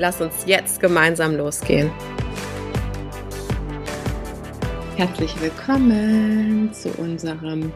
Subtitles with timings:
[0.00, 1.90] Lass uns jetzt gemeinsam losgehen.
[4.96, 7.72] Herzlich willkommen zu unserem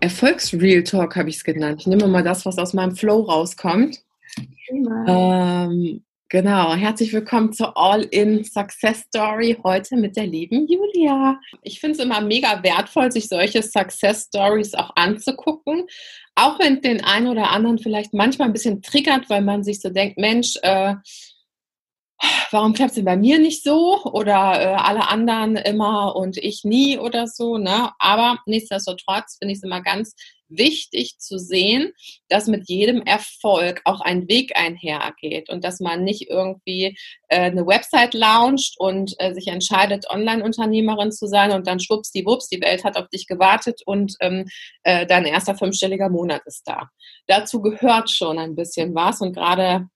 [0.00, 1.80] Erfolgsreal Talk, habe ich es genannt.
[1.80, 4.02] Ich nehme mal das, was aus meinem Flow rauskommt.
[5.06, 11.40] Ähm, genau, herzlich willkommen zur All-in Success Story heute mit der lieben Julia.
[11.62, 15.86] Ich finde es immer mega wertvoll, sich solche Success Stories auch anzugucken,
[16.34, 19.90] auch wenn den einen oder anderen vielleicht manchmal ein bisschen triggert, weil man sich so
[19.90, 20.94] denkt, Mensch, äh,
[22.50, 26.64] warum klappt es denn bei mir nicht so oder äh, alle anderen immer und ich
[26.64, 27.58] nie oder so.
[27.58, 27.90] Ne?
[27.98, 30.14] Aber nichtsdestotrotz finde ich es immer ganz
[30.56, 31.92] wichtig zu sehen,
[32.28, 36.96] dass mit jedem Erfolg auch ein Weg einhergeht und dass man nicht irgendwie
[37.28, 42.60] äh, eine Website launcht und äh, sich entscheidet, Online-Unternehmerin zu sein und dann schwuppsdiwupps, die
[42.60, 44.46] Welt hat auf dich gewartet und ähm,
[44.82, 46.88] äh, dein erster fünfstelliger Monat ist da.
[47.26, 49.88] Dazu gehört schon ein bisschen was und gerade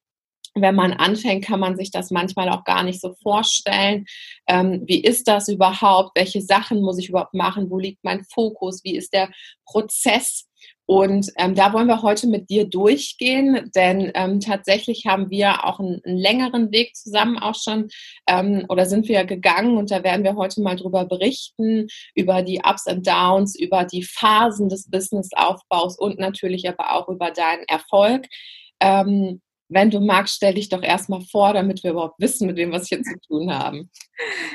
[0.63, 4.07] wenn man anfängt, kann man sich das manchmal auch gar nicht so vorstellen.
[4.49, 6.13] Ähm, wie ist das überhaupt?
[6.15, 7.71] Welche Sachen muss ich überhaupt machen?
[7.71, 8.83] Wo liegt mein Fokus?
[8.85, 9.31] Wie ist der
[9.65, 10.47] Prozess?
[10.89, 15.81] Und ähm, da wollen wir heute mit dir durchgehen, denn ähm, tatsächlich haben wir auch
[15.81, 17.89] einen, einen, längeren Weg zusammen auch schon
[18.29, 22.63] ähm, oder sind wir gegangen und da werden wir heute mal drüber berichten, über die
[22.65, 28.27] Ups und Downs, über die Phasen des Businessaufbaus und natürlich aber auch über deinen Erfolg.
[28.81, 32.71] Ähm, wenn du magst, stell dich doch erstmal vor, damit wir überhaupt wissen, mit wem
[32.71, 33.91] wir hier zu tun haben.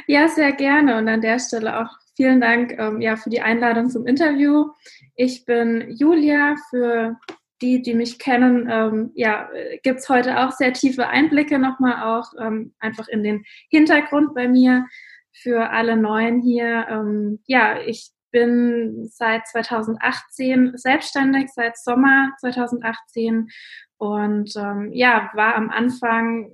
[0.07, 0.97] Ja, sehr gerne.
[0.97, 4.67] Und an der Stelle auch vielen Dank ähm, ja, für die Einladung zum Interview.
[5.15, 6.55] Ich bin Julia.
[6.69, 7.17] Für
[7.61, 9.49] die, die mich kennen, ähm, ja,
[9.83, 14.47] gibt es heute auch sehr tiefe Einblicke nochmal auch ähm, einfach in den Hintergrund bei
[14.47, 14.87] mir.
[15.31, 23.49] Für alle Neuen hier, ähm, ja, ich bin seit 2018 selbstständig, seit Sommer 2018
[23.97, 26.51] und ähm, ja, war am Anfang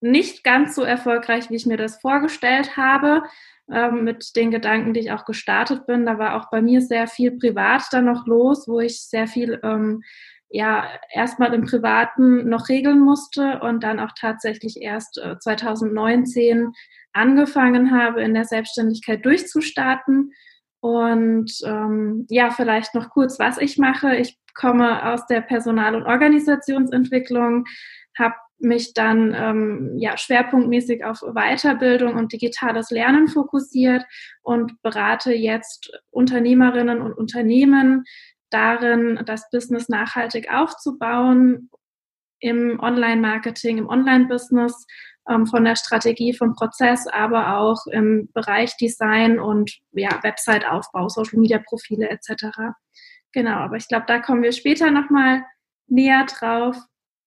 [0.00, 3.22] nicht ganz so erfolgreich, wie ich mir das vorgestellt habe,
[3.70, 6.04] ähm, mit den Gedanken, die ich auch gestartet bin.
[6.04, 9.60] Da war auch bei mir sehr viel privat dann noch los, wo ich sehr viel
[9.62, 10.02] ähm,
[10.50, 16.72] ja erstmal im Privaten noch regeln musste und dann auch tatsächlich erst äh, 2019
[17.12, 20.32] angefangen habe, in der Selbstständigkeit durchzustarten.
[20.80, 24.16] Und ähm, ja, vielleicht noch kurz, was ich mache.
[24.16, 27.66] Ich komme aus der Personal- und Organisationsentwicklung,
[28.18, 34.04] habe mich dann ähm, ja, schwerpunktmäßig auf Weiterbildung und digitales Lernen fokussiert
[34.42, 38.04] und berate jetzt Unternehmerinnen und Unternehmen
[38.50, 41.70] darin, das Business nachhaltig aufzubauen
[42.42, 44.86] im Online-Marketing, im Online-Business,
[45.30, 52.10] ähm, von der Strategie, vom Prozess, aber auch im Bereich Design und ja, Website-Aufbau, Social-Media-Profile
[52.10, 52.46] etc.
[53.32, 55.44] Genau, aber ich glaube, da kommen wir später nochmal
[55.86, 56.76] näher drauf.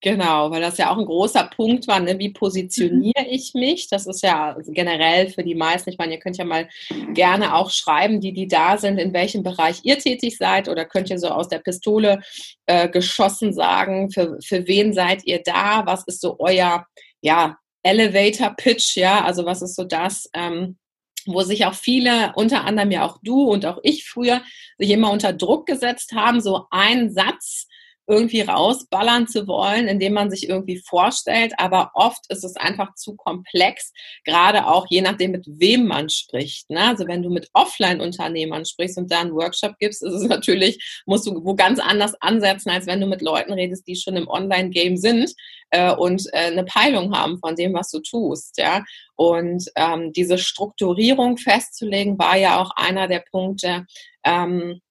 [0.01, 2.19] Genau, weil das ja auch ein großer Punkt war, ne?
[2.19, 3.29] wie positioniere mhm.
[3.29, 3.87] ich mich?
[3.87, 6.69] Das ist ja generell für die meisten, ich meine, ihr könnt ja mal
[7.13, 11.09] gerne auch schreiben, die, die da sind, in welchem Bereich ihr tätig seid oder könnt
[11.09, 12.21] ihr so aus der Pistole
[12.67, 15.85] äh, geschossen sagen, für, für wen seid ihr da?
[15.85, 16.85] Was ist so euer,
[17.21, 20.77] ja, Elevator Pitch, ja, also was ist so das, ähm,
[21.25, 24.41] wo sich auch viele, unter anderem ja auch du und auch ich früher,
[24.77, 27.67] sich immer unter Druck gesetzt haben, so einen Satz
[28.07, 31.53] irgendwie rausballern zu wollen, indem man sich irgendwie vorstellt.
[31.57, 33.91] Aber oft ist es einfach zu komplex,
[34.23, 36.69] gerade auch je nachdem, mit wem man spricht.
[36.69, 36.81] Ne?
[36.81, 41.25] Also wenn du mit Offline-Unternehmern sprichst und da einen Workshop gibst, ist es natürlich, musst
[41.25, 44.97] du wo ganz anders ansetzen, als wenn du mit Leuten redest, die schon im Online-Game
[44.97, 45.33] sind
[45.71, 48.57] äh, und äh, eine Peilung haben von dem, was du tust.
[48.57, 48.83] Ja?
[49.15, 53.85] Und ähm, diese Strukturierung festzulegen, war ja auch einer der Punkte,
[54.23, 54.81] ähm,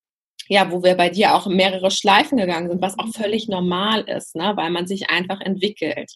[0.49, 4.37] ja, wo wir bei dir auch mehrere Schleifen gegangen sind, was auch völlig normal ist,
[4.37, 6.12] ne, weil man sich einfach entwickelt.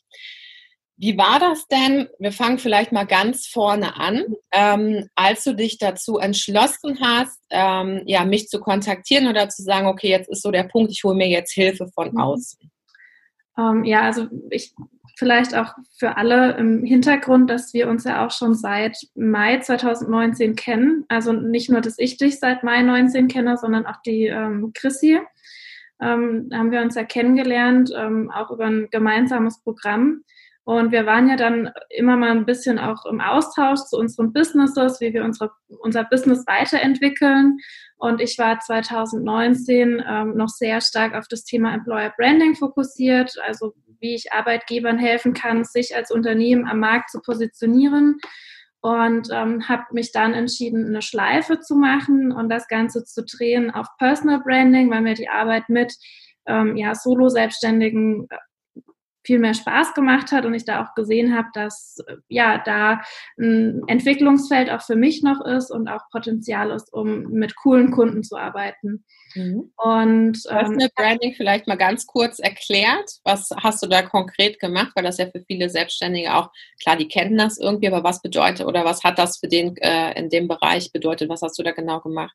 [1.01, 2.09] Wie war das denn?
[2.19, 8.03] Wir fangen vielleicht mal ganz vorne an, ähm, als du dich dazu entschlossen hast, ähm,
[8.05, 11.15] ja, mich zu kontaktieren oder zu sagen, okay, jetzt ist so der Punkt, ich hole
[11.15, 12.21] mir jetzt Hilfe von mhm.
[12.21, 12.71] außen.
[13.57, 14.75] Ähm, ja, also ich
[15.19, 20.55] vielleicht auch für alle im Hintergrund, dass wir uns ja auch schon seit Mai 2019
[20.55, 21.05] kennen.
[21.09, 25.20] Also nicht nur, dass ich dich seit Mai 19 kenne, sondern auch die ähm, Chrissy.
[26.00, 30.23] Ähm, haben wir uns ja kennengelernt, ähm, auch über ein gemeinsames Programm.
[30.62, 35.00] Und wir waren ja dann immer mal ein bisschen auch im Austausch zu unseren Businesses,
[35.00, 35.50] wie wir unsere,
[35.81, 37.59] unser Business weiterentwickeln.
[37.97, 43.75] Und ich war 2019 ähm, noch sehr stark auf das Thema Employer Branding fokussiert, also
[44.00, 48.19] wie ich Arbeitgebern helfen kann, sich als Unternehmen am Markt zu positionieren.
[48.81, 53.73] Und ähm, habe mich dann entschieden, eine Schleife zu machen und das Ganze zu drehen
[53.73, 55.95] auf Personal Branding, weil mir die Arbeit mit
[56.47, 58.29] ähm, ja, Solo-Selbstständigen
[59.29, 61.99] viel mehr Spaß gemacht hat und ich da auch gesehen habe, dass
[62.29, 63.03] ja da
[63.39, 68.25] ein Entwicklungsfeld auch für mich noch ist und auch Potenzial ist, um mit coolen Kunden
[68.25, 69.05] zu arbeiten.
[69.35, 69.71] Mhm.
[69.77, 73.19] Und ähm, Branding vielleicht mal ganz kurz erklärt.
[73.23, 74.93] Was hast du da konkret gemacht?
[74.95, 76.51] Weil das ja für viele Selbstständige auch
[76.83, 80.19] klar, die kennen das irgendwie, aber was bedeutet oder was hat das für den äh,
[80.19, 81.29] in dem Bereich bedeutet?
[81.29, 82.35] Was hast du da genau gemacht?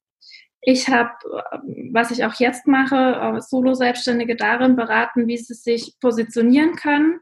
[0.65, 1.11] Ich habe,
[1.91, 7.19] was ich auch jetzt mache, äh, Solo-Selbstständige darin beraten, wie sie sich positionieren können,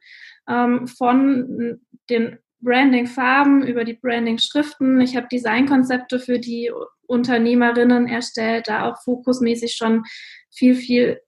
[0.47, 1.79] ähm, von
[2.09, 5.01] den Branding-Farben über die Branding-Schriften.
[5.01, 6.71] Ich habe Designkonzepte für die
[7.07, 10.03] Unternehmerinnen erstellt, da auch fokusmäßig schon
[10.51, 11.19] viel, viel,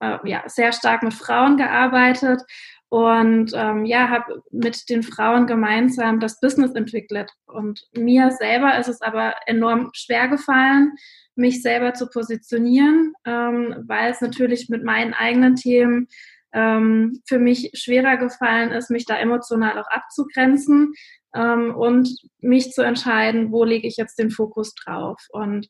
[0.00, 2.42] äh, ja, sehr stark mit Frauen gearbeitet
[2.92, 7.30] und ähm, ja, habe mit den Frauen gemeinsam das Business entwickelt.
[7.46, 10.92] Und mir selber ist es aber enorm schwer gefallen,
[11.34, 16.06] mich selber zu positionieren, ähm, weil es natürlich mit meinen eigenen Themen
[16.52, 20.92] ähm, für mich schwerer gefallen ist, mich da emotional auch abzugrenzen
[21.34, 25.18] ähm, und mich zu entscheiden, wo lege ich jetzt den Fokus drauf.
[25.30, 25.66] Und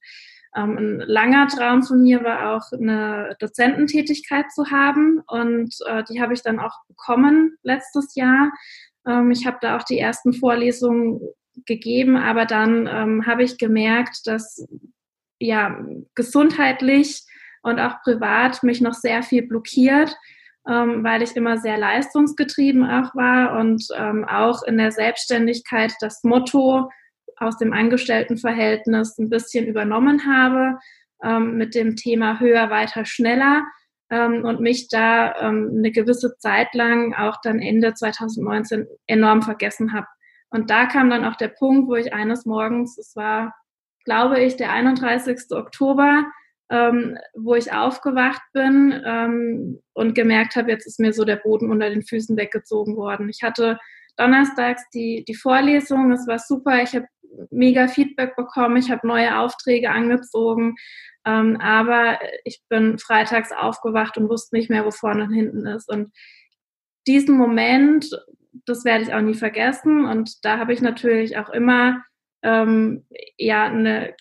[0.54, 6.20] ähm, ein langer Traum von mir war auch eine Dozententätigkeit zu haben und äh, die
[6.20, 8.52] habe ich dann auch bekommen letztes Jahr.
[9.06, 11.20] Ähm, ich habe da auch die ersten Vorlesungen
[11.66, 14.66] gegeben, aber dann ähm, habe ich gemerkt, dass
[15.38, 15.76] ja,
[16.14, 17.25] gesundheitlich
[17.62, 20.14] und auch privat mich noch sehr viel blockiert,
[20.69, 26.22] ähm, weil ich immer sehr leistungsgetrieben auch war und ähm, auch in der Selbstständigkeit das
[26.22, 26.90] Motto
[27.43, 30.79] aus dem Angestelltenverhältnis ein bisschen übernommen habe
[31.23, 33.65] ähm, mit dem Thema höher, weiter, schneller
[34.11, 39.93] ähm, und mich da ähm, eine gewisse Zeit lang, auch dann Ende 2019, enorm vergessen
[39.93, 40.06] habe.
[40.50, 43.53] Und da kam dann auch der Punkt, wo ich eines Morgens, es war
[44.05, 45.50] glaube ich, der 31.
[45.53, 46.25] Oktober,
[46.71, 51.71] ähm, wo ich aufgewacht bin ähm, und gemerkt habe, jetzt ist mir so der Boden
[51.71, 53.29] unter den Füßen weggezogen worden.
[53.29, 53.79] Ich hatte
[54.17, 57.06] donnerstags die, die Vorlesung, es war super, ich habe
[57.50, 60.76] mega Feedback bekommen, ich habe neue Aufträge angezogen,
[61.25, 65.88] ähm, aber ich bin freitags aufgewacht und wusste nicht mehr, wo vorne und hinten ist.
[65.88, 66.12] Und
[67.06, 68.08] diesen Moment,
[68.67, 70.05] das werde ich auch nie vergessen.
[70.05, 72.02] Und da habe ich natürlich auch immer
[72.43, 73.05] ähm,
[73.38, 74.14] ja, eine,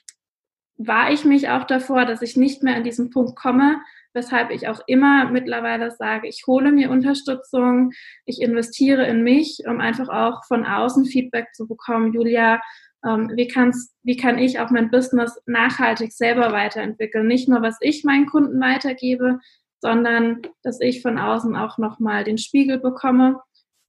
[0.77, 3.81] war ich mich auch davor, dass ich nicht mehr an diesen Punkt komme,
[4.13, 7.91] weshalb ich auch immer mittlerweile sage, ich hole mir Unterstützung,
[8.25, 12.13] ich investiere in mich, um einfach auch von außen Feedback zu bekommen.
[12.13, 12.61] Julia,
[13.05, 17.27] ähm, wie, kann's, wie kann ich auch mein Business nachhaltig selber weiterentwickeln?
[17.27, 19.39] Nicht nur, was ich meinen Kunden weitergebe,
[19.79, 23.41] sondern dass ich von außen auch nochmal den Spiegel bekomme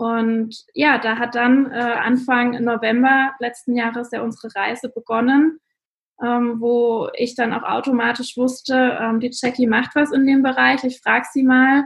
[0.02, 5.60] und ja, da hat dann äh, Anfang November letzten Jahres ja unsere Reise begonnen,
[6.20, 10.82] ähm, wo ich dann auch automatisch wusste, ähm, die Jackie macht was in dem Bereich.
[10.82, 11.84] Ich frage sie mal,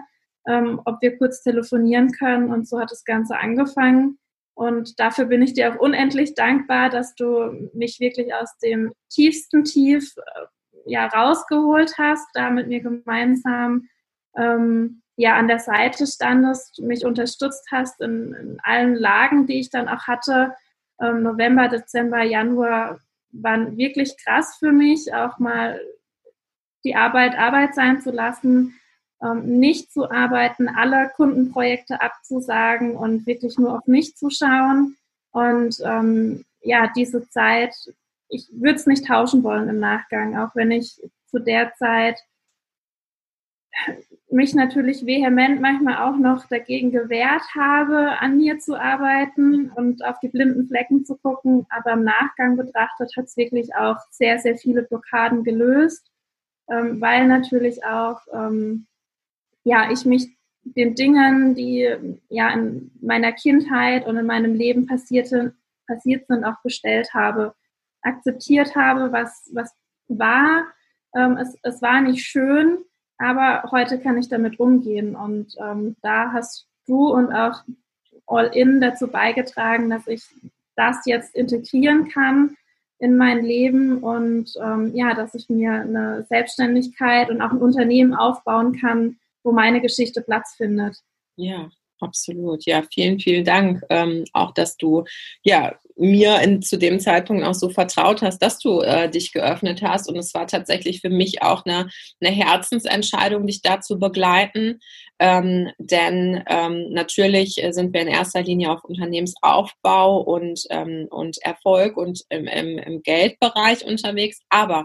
[0.49, 2.51] ähm, ob wir kurz telefonieren können.
[2.51, 4.19] Und so hat das Ganze angefangen.
[4.57, 9.65] Und dafür bin ich dir auch unendlich dankbar, dass du mich wirklich aus dem tiefsten
[9.65, 10.47] Tief äh,
[10.87, 13.87] ja rausgeholt hast, da mit mir gemeinsam
[14.35, 19.69] ähm, ja an der Seite standest, mich unterstützt hast in, in allen Lagen, die ich
[19.69, 20.55] dann auch hatte.
[21.03, 22.99] Ähm, November, Dezember, Januar
[23.33, 25.79] waren wirklich krass für mich, auch mal
[26.83, 28.75] die Arbeit Arbeit sein zu lassen,
[29.35, 34.97] nicht zu arbeiten, alle Kundenprojekte abzusagen und wirklich nur auf mich zu schauen.
[35.31, 37.75] Und ähm, ja, diese Zeit,
[38.29, 42.19] ich würde es nicht tauschen wollen im Nachgang, auch wenn ich zu der Zeit
[44.31, 50.19] mich natürlich vehement manchmal auch noch dagegen gewehrt habe, an mir zu arbeiten und auf
[50.21, 51.67] die blinden Flecken zu gucken.
[51.71, 56.11] Aber im Nachgang betrachtet hat es wirklich auch sehr, sehr viele Blockaden gelöst,
[56.69, 58.87] ähm, weil natürlich auch, ähm,
[59.67, 60.29] ja, ich mich
[60.63, 61.93] den Dingen, die
[62.29, 65.55] ja in meiner Kindheit und in meinem Leben passierte,
[65.89, 67.53] passiert sind, auch gestellt habe,
[68.03, 69.75] akzeptiert habe, was, was
[70.07, 70.67] war.
[71.17, 72.79] Ähm, es, es war nicht schön,
[73.19, 77.65] aber heute kann ich damit umgehen und ähm, da hast du und auch
[78.29, 80.23] All In dazu beigetragen, dass ich
[80.77, 82.57] das jetzt integrieren kann
[82.99, 88.15] in mein Leben und ähm, ja, dass ich mir eine Selbstständigkeit und auch ein Unternehmen
[88.15, 89.17] aufbauen kann,
[89.47, 90.99] wo meine Geschichte Platz findet.
[91.37, 93.83] Ja, Absolut, ja, vielen, vielen Dank.
[93.89, 95.05] Ähm, auch, dass du
[95.43, 99.81] ja mir in, zu dem Zeitpunkt auch so vertraut hast, dass du äh, dich geöffnet
[99.81, 100.07] hast.
[100.09, 101.89] Und es war tatsächlich für mich auch eine,
[102.21, 104.81] eine Herzensentscheidung, dich da zu begleiten.
[105.19, 111.97] Ähm, denn ähm, natürlich sind wir in erster Linie auf Unternehmensaufbau und, ähm, und Erfolg
[111.97, 114.41] und im, im, im Geldbereich unterwegs.
[114.51, 114.85] Aber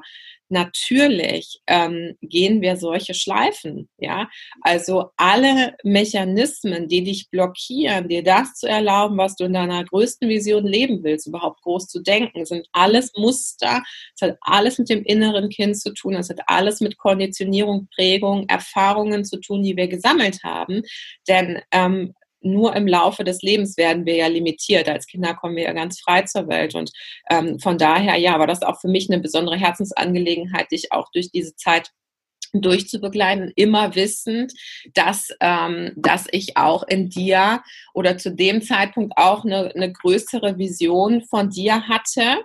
[0.51, 4.29] natürlich ähm, gehen wir solche Schleifen, ja.
[4.61, 10.29] Also alle Mechanismen, die dich blockieren, dir das zu erlauben, was du in deiner größten
[10.29, 13.83] Vision leben willst, überhaupt groß zu denken, sind alles Muster.
[14.15, 16.15] Es hat alles mit dem inneren Kind zu tun.
[16.15, 20.81] Es hat alles mit Konditionierung, Prägung, Erfahrungen zu tun, die wir gesammelt haben.
[21.27, 24.89] Denn ähm, nur im Laufe des Lebens werden wir ja limitiert.
[24.89, 26.75] Als Kinder kommen wir ja ganz frei zur Welt.
[26.75, 26.91] Und
[27.29, 31.31] ähm, von daher, ja, war das auch für mich eine besondere Herzensangelegenheit, dich auch durch
[31.31, 31.91] diese Zeit
[32.53, 34.51] durchzubegleiten, immer wissend,
[34.93, 40.57] dass, ähm, dass ich auch in dir oder zu dem Zeitpunkt auch eine, eine größere
[40.57, 42.43] Vision von dir hatte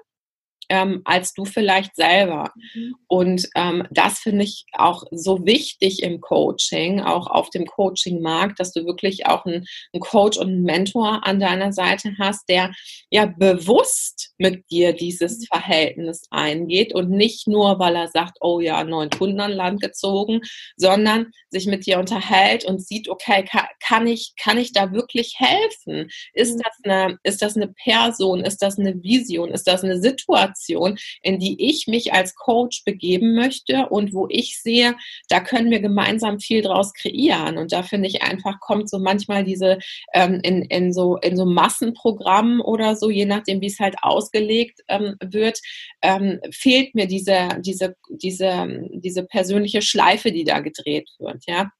[0.68, 2.52] ähm, als du vielleicht selber.
[2.74, 2.94] Mhm.
[3.08, 8.72] Und ähm, das finde ich auch so wichtig im Coaching, auch auf dem Coaching-Markt, dass
[8.72, 12.72] du wirklich auch einen, einen, Coach und einen Mentor an deiner Seite hast, der
[13.10, 15.44] ja bewusst mit dir dieses mhm.
[15.44, 20.40] Verhältnis eingeht und nicht nur, weil er sagt, oh ja, neun Kunden an Land gezogen,
[20.76, 25.34] sondern sich mit dir unterhält und sieht, okay, kann, kann ich, kann ich da wirklich
[25.38, 26.10] helfen?
[26.32, 26.62] Ist mhm.
[26.62, 28.40] das eine, ist das eine Person?
[28.40, 29.50] Ist das eine Vision?
[29.50, 30.55] Ist das eine Situation?
[30.56, 34.96] Situation, in die ich mich als Coach begeben möchte und wo ich sehe,
[35.28, 37.58] da können wir gemeinsam viel draus kreieren.
[37.58, 39.78] Und da finde ich einfach, kommt so manchmal diese
[40.12, 44.80] ähm, in, in, so, in so Massenprogrammen oder so, je nachdem, wie es halt ausgelegt
[44.88, 45.60] ähm, wird,
[46.02, 51.42] ähm, fehlt mir diese, diese, diese, diese persönliche Schleife, die da gedreht wird.
[51.46, 51.70] Ja.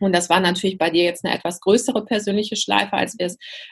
[0.00, 3.16] Und das war natürlich bei dir jetzt eine etwas größere persönliche Schleife, als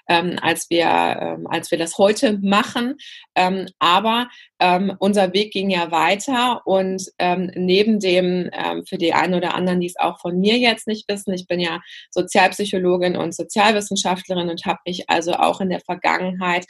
[0.08, 2.96] ähm, als wir, ähm, als wir das heute machen.
[3.34, 4.28] Ähm, aber
[4.58, 9.54] ähm, unser Weg ging ja weiter und ähm, neben dem, ähm, für die einen oder
[9.54, 14.48] anderen, die es auch von mir jetzt nicht wissen, ich bin ja Sozialpsychologin und Sozialwissenschaftlerin
[14.48, 16.64] und habe mich also auch in der Vergangenheit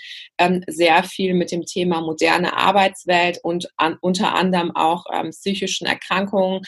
[0.67, 6.63] sehr viel mit dem Thema moderne Arbeitswelt und an, unter anderem auch psychischen Erkrankungen,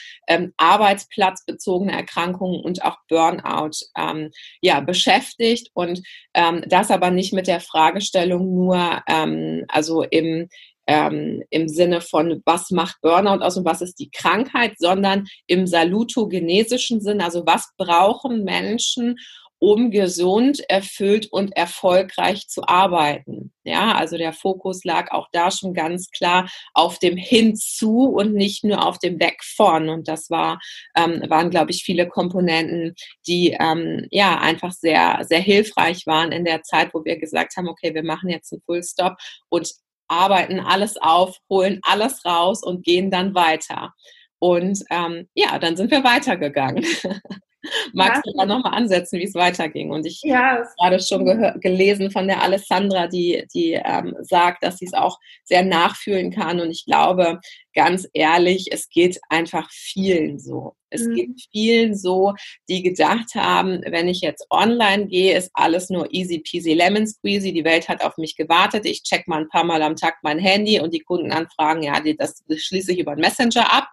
[0.56, 4.30] arbeitsplatzbezogene Erkrankungen und und auch Burnout ähm,
[4.60, 5.70] ja, beschäftigt.
[5.74, 6.02] Und
[6.34, 10.48] ähm, das aber nicht mit der Fragestellung nur, ähm, also im,
[10.86, 15.66] ähm, im Sinne von, was macht Burnout aus und was ist die Krankheit, sondern im
[15.66, 19.16] salutogenesischen Sinn, also was brauchen Menschen,
[19.58, 23.52] um gesund, erfüllt und erfolgreich zu arbeiten.
[23.64, 28.64] Ja, also der Fokus lag auch da schon ganz klar auf dem Hinzu und nicht
[28.64, 29.88] nur auf dem Weg von.
[29.88, 30.58] Und das war,
[30.96, 32.94] ähm, waren, glaube ich, viele Komponenten,
[33.26, 37.68] die ähm, ja einfach sehr, sehr hilfreich waren in der Zeit, wo wir gesagt haben,
[37.68, 39.16] okay, wir machen jetzt einen Full Stop
[39.48, 39.70] und
[40.08, 43.94] arbeiten alles auf, holen alles raus und gehen dann weiter.
[44.38, 46.84] Und ähm, ja, dann sind wir weitergegangen.
[47.92, 48.32] Magst ja.
[48.32, 49.90] du da nochmal ansetzen, wie es weiterging?
[49.90, 54.78] Und ich ja, habe gerade schon gelesen von der Alessandra, die, die ähm, sagt, dass
[54.78, 56.60] sie es auch sehr nachfühlen kann.
[56.60, 57.40] Und ich glaube,
[57.74, 60.74] ganz ehrlich, es geht einfach vielen so.
[60.90, 61.14] Es mhm.
[61.14, 62.34] geht vielen so,
[62.68, 67.52] die gedacht haben, wenn ich jetzt online gehe, ist alles nur easy peasy lemon squeezy.
[67.52, 68.86] Die Welt hat auf mich gewartet.
[68.86, 72.00] Ich check mal ein paar Mal am Tag mein Handy und die Kunden anfragen, ja,
[72.18, 73.88] das schließe ich über den Messenger ab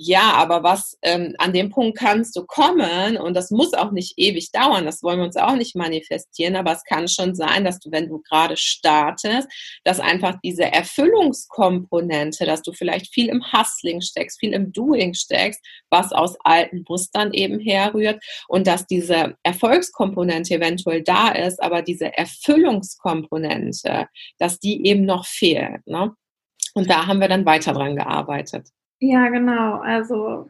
[0.00, 4.14] ja, aber was ähm, an dem Punkt kannst du kommen und das muss auch nicht
[4.16, 7.80] ewig dauern, das wollen wir uns auch nicht manifestieren, aber es kann schon sein, dass
[7.80, 9.48] du, wenn du gerade startest,
[9.82, 15.60] dass einfach diese Erfüllungskomponente, dass du vielleicht viel im Hustling steckst, viel im Doing steckst,
[15.90, 22.16] was aus alten Mustern eben herrührt und dass diese Erfolgskomponente eventuell da ist, aber diese
[22.16, 24.06] Erfüllungskomponente,
[24.38, 25.84] dass die eben noch fehlt.
[25.88, 26.14] Ne?
[26.74, 28.68] Und da haben wir dann weiter dran gearbeitet.
[29.00, 29.80] Ja, genau.
[29.80, 30.48] Also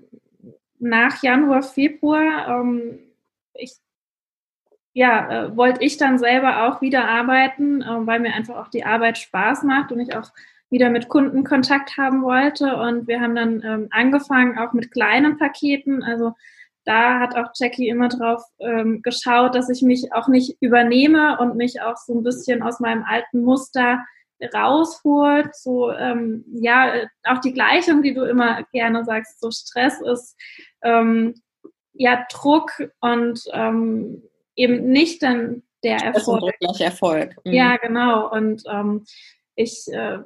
[0.78, 2.98] nach Januar, Februar, ähm,
[3.54, 3.74] ich,
[4.92, 8.84] ja, äh, wollte ich dann selber auch wieder arbeiten, äh, weil mir einfach auch die
[8.84, 10.30] Arbeit Spaß macht und ich auch
[10.70, 12.76] wieder mit Kunden Kontakt haben wollte.
[12.76, 16.02] Und wir haben dann ähm, angefangen auch mit kleinen Paketen.
[16.02, 16.34] Also
[16.84, 21.56] da hat auch Jackie immer drauf ähm, geschaut, dass ich mich auch nicht übernehme und
[21.56, 24.04] mich auch so ein bisschen aus meinem alten Muster
[24.52, 25.54] rausholt.
[25.54, 30.36] So, ähm, ja, auch die Gleichung, die du immer gerne sagst, so Stress ist
[30.82, 31.34] ähm,
[31.92, 34.22] ja Druck und ähm,
[34.54, 36.52] eben nicht dann der Erfolg.
[36.60, 37.34] Das ist Erfolg.
[37.44, 37.52] Mhm.
[37.52, 38.30] Ja, genau.
[38.30, 39.04] Und ähm,
[39.54, 40.18] ich äh,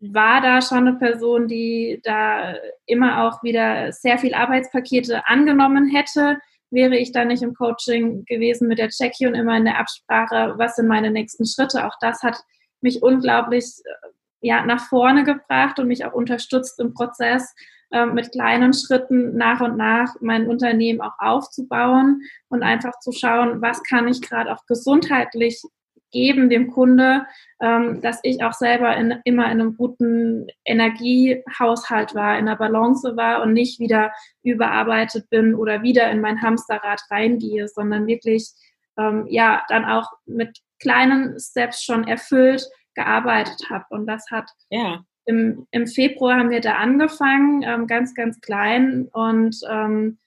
[0.00, 2.54] war da schon eine Person, die da
[2.86, 6.38] immer auch wieder sehr viel Arbeitspakete angenommen hätte,
[6.70, 10.54] wäre ich dann nicht im Coaching gewesen mit der Jackie und immer in der Absprache,
[10.56, 11.86] was sind meine nächsten Schritte.
[11.86, 12.42] Auch das hat
[12.84, 14.08] mich unglaublich äh,
[14.40, 17.54] ja, nach vorne gebracht und mich auch unterstützt im Prozess,
[17.90, 23.60] äh, mit kleinen Schritten nach und nach mein Unternehmen auch aufzubauen und einfach zu schauen,
[23.62, 25.62] was kann ich gerade auch gesundheitlich
[26.10, 27.26] geben dem Kunde,
[27.60, 33.16] ähm, dass ich auch selber in, immer in einem guten Energiehaushalt war, in der Balance
[33.16, 34.12] war und nicht wieder
[34.42, 38.50] überarbeitet bin oder wieder in mein Hamsterrad reingehe, sondern wirklich
[38.96, 42.64] ähm, ja dann auch mit kleinen Steps schon erfüllt
[42.94, 43.84] gearbeitet habe.
[43.90, 45.04] Und das hat ja.
[45.26, 50.18] im, im Februar haben wir da angefangen, ähm, ganz, ganz klein und ähm,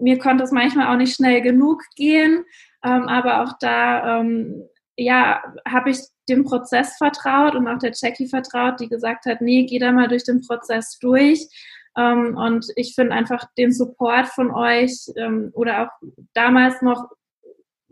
[0.00, 2.44] mir konnte es manchmal auch nicht schnell genug gehen,
[2.84, 4.64] ähm, aber auch da ähm,
[4.96, 5.98] ja, habe ich
[6.28, 10.08] dem Prozess vertraut und auch der Jackie vertraut, die gesagt hat, nee, geh da mal
[10.08, 11.48] durch den Prozess durch.
[11.96, 17.08] Ähm, und ich finde einfach den Support von euch ähm, oder auch damals noch,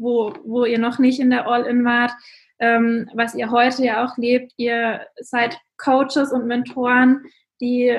[0.02, 2.12] wo, wo ihr noch nicht in der All-In wart,
[2.58, 7.24] ähm, was ihr heute ja auch lebt, ihr seid Coaches und Mentoren,
[7.60, 7.98] die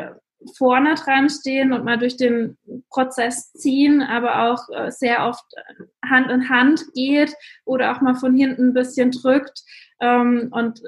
[0.57, 2.57] vorne dran stehen und mal durch den
[2.89, 5.45] Prozess ziehen, aber auch äh, sehr oft
[6.05, 7.33] Hand in Hand geht
[7.65, 9.61] oder auch mal von hinten ein bisschen drückt.
[10.01, 10.81] Ähm, und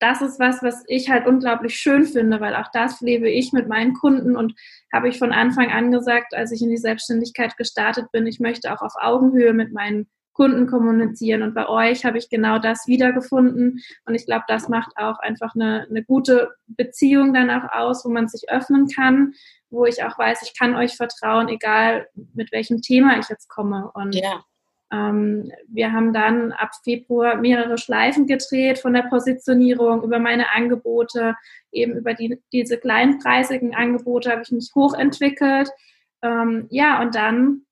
[0.00, 3.68] das ist was, was ich halt unglaublich schön finde, weil auch das lebe ich mit
[3.68, 4.54] meinen Kunden und
[4.92, 8.72] habe ich von Anfang an gesagt, als ich in die Selbstständigkeit gestartet bin, ich möchte
[8.72, 10.08] auch auf Augenhöhe mit meinen
[10.40, 11.42] Kunden kommunizieren.
[11.42, 13.80] Und bei euch habe ich genau das wiedergefunden.
[14.06, 18.08] Und ich glaube, das macht auch einfach eine, eine gute Beziehung dann auch aus, wo
[18.08, 19.34] man sich öffnen kann,
[19.68, 23.90] wo ich auch weiß, ich kann euch vertrauen, egal mit welchem Thema ich jetzt komme.
[23.92, 24.42] Und ja.
[24.90, 31.36] ähm, wir haben dann ab Februar mehrere Schleifen gedreht von der Positionierung über meine Angebote,
[31.70, 35.68] eben über die, diese kleinpreisigen Angebote habe ich mich hochentwickelt.
[36.22, 37.66] Ähm, ja, und dann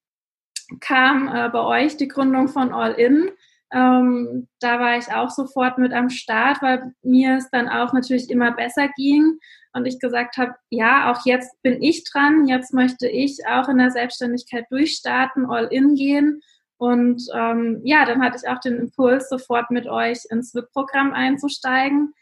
[0.80, 3.30] kam äh, bei euch die Gründung von All In.
[3.72, 8.30] Ähm, da war ich auch sofort mit am Start, weil mir es dann auch natürlich
[8.30, 9.38] immer besser ging
[9.72, 13.78] und ich gesagt habe, ja, auch jetzt bin ich dran, jetzt möchte ich auch in
[13.78, 16.40] der Selbstständigkeit durchstarten, all in gehen.
[16.78, 22.14] Und ähm, ja, dann hatte ich auch den Impuls, sofort mit euch ins WIP-Programm einzusteigen.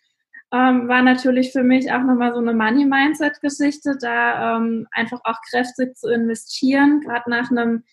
[0.52, 5.96] Ähm, war natürlich für mich auch nochmal so eine Money-Mindset-Geschichte, da ähm, einfach auch kräftig
[5.96, 7.84] zu investieren, gerade nach einem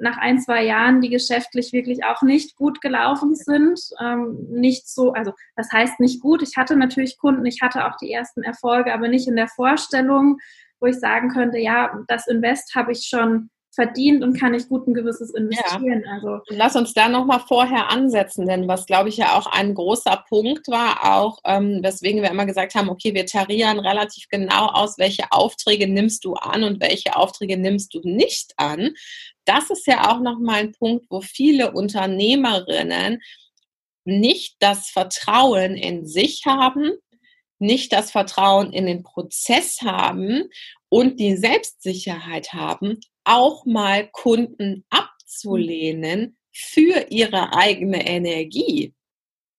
[0.00, 3.80] nach ein, zwei Jahren, die geschäftlich wirklich auch nicht gut gelaufen sind.
[4.00, 6.42] Ähm, nicht so, also das heißt nicht gut.
[6.42, 10.38] Ich hatte natürlich Kunden, ich hatte auch die ersten Erfolge, aber nicht in der Vorstellung,
[10.80, 14.88] wo ich sagen könnte, ja, das Invest habe ich schon verdient und kann ich gut
[14.88, 16.02] ein gewisses investieren.
[16.04, 16.14] Ja.
[16.14, 19.72] Also lass uns da noch mal vorher ansetzen, denn was glaube ich ja auch ein
[19.72, 24.66] großer Punkt war, auch ähm, weswegen wir immer gesagt haben, okay, wir tarieren relativ genau
[24.66, 28.94] aus, welche Aufträge nimmst du an und welche Aufträge nimmst du nicht an.
[29.44, 33.22] Das ist ja auch noch mal ein Punkt, wo viele Unternehmerinnen
[34.04, 36.94] nicht das Vertrauen in sich haben,
[37.60, 40.48] nicht das Vertrauen in den Prozess haben
[40.88, 48.94] und die Selbstsicherheit haben, auch mal Kunden abzulehnen für ihre eigene Energie.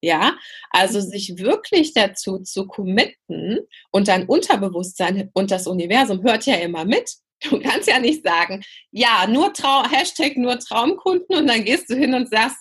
[0.01, 0.37] Ja,
[0.69, 3.59] also sich wirklich dazu zu committen
[3.91, 7.11] und dein Unterbewusstsein und das Universum hört ja immer mit.
[7.41, 11.95] Du kannst ja nicht sagen, ja, nur Trau Hashtag nur Traumkunden und dann gehst du
[11.95, 12.57] hin und sagst,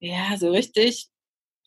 [0.00, 1.08] ja, so richtig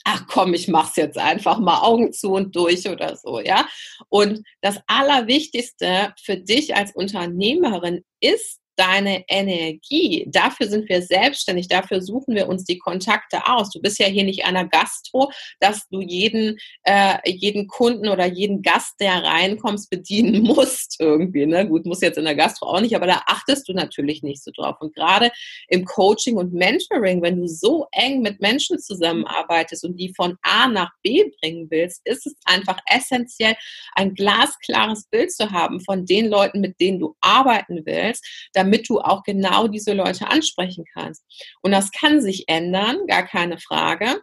[0.04, 3.68] ach komm, ich mach's jetzt einfach mal Augen zu und durch oder so, ja.
[4.10, 10.26] Und das Allerwichtigste für dich als Unternehmerin ist deine Energie.
[10.30, 13.70] Dafür sind wir selbstständig, dafür suchen wir uns die Kontakte aus.
[13.70, 18.62] Du bist ja hier nicht einer Gastro, dass du jeden, äh, jeden Kunden oder jeden
[18.62, 21.46] Gast, der reinkommst, bedienen musst irgendwie.
[21.46, 21.68] Ne?
[21.68, 24.52] Gut, muss jetzt in der Gastro auch nicht, aber da achtest du natürlich nicht so
[24.52, 24.78] drauf.
[24.80, 25.32] Und gerade
[25.68, 30.68] im Coaching und Mentoring, wenn du so eng mit Menschen zusammenarbeitest und die von A
[30.68, 33.56] nach B bringen willst, ist es einfach essentiell,
[33.94, 38.26] ein glasklares Bild zu haben von den Leuten, mit denen du arbeiten willst,
[38.62, 41.24] damit du auch genau diese Leute ansprechen kannst.
[41.62, 44.22] Und das kann sich ändern, gar keine Frage.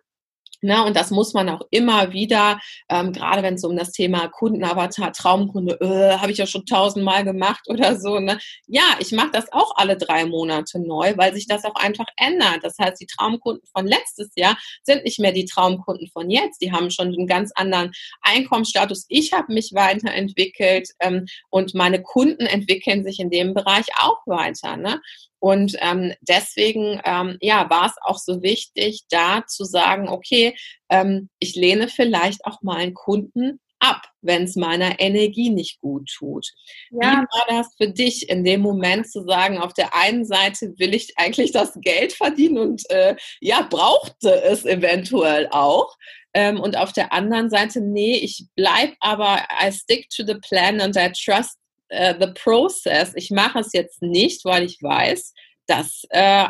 [0.60, 4.26] Ne, und das muss man auch immer wieder, ähm, gerade wenn es um das Thema
[4.26, 8.18] Kundenavatar, Traumkunde, äh, habe ich ja schon tausendmal gemacht oder so.
[8.18, 8.38] Ne?
[8.66, 12.58] Ja, ich mache das auch alle drei Monate neu, weil sich das auch einfach ändert.
[12.62, 16.60] Das heißt, die Traumkunden von letztes Jahr sind nicht mehr die Traumkunden von jetzt.
[16.60, 17.92] Die haben schon einen ganz anderen
[18.22, 19.06] Einkommensstatus.
[19.08, 24.76] Ich habe mich weiterentwickelt ähm, und meine Kunden entwickeln sich in dem Bereich auch weiter.
[24.76, 25.00] Ne?
[25.40, 30.56] Und ähm, deswegen ähm, ja, war es auch so wichtig, da zu sagen, okay,
[30.88, 36.10] ähm, ich lehne vielleicht auch mal einen Kunden ab, wenn es meiner Energie nicht gut
[36.16, 36.46] tut.
[36.90, 37.12] Ja.
[37.12, 40.94] Wie war das für dich in dem Moment zu sagen, auf der einen Seite will
[40.94, 45.96] ich eigentlich das Geld verdienen und äh, ja, brauchte es eventuell auch.
[46.34, 50.80] Ähm, und auf der anderen Seite, nee, ich bleibe aber, I stick to the plan
[50.80, 51.57] and I trust
[51.92, 53.12] uh, the process.
[53.14, 55.32] Ich mache es jetzt nicht, weil ich weiß,
[55.66, 56.48] dass äh,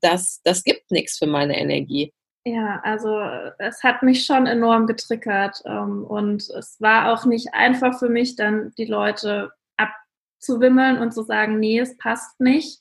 [0.00, 2.12] das, das gibt nichts für meine Energie.
[2.44, 3.10] Ja, also
[3.58, 8.36] es hat mich schon enorm getriggert ähm, und es war auch nicht einfach für mich,
[8.36, 12.78] dann die Leute abzuwimmeln und zu sagen, nee, es passt nicht.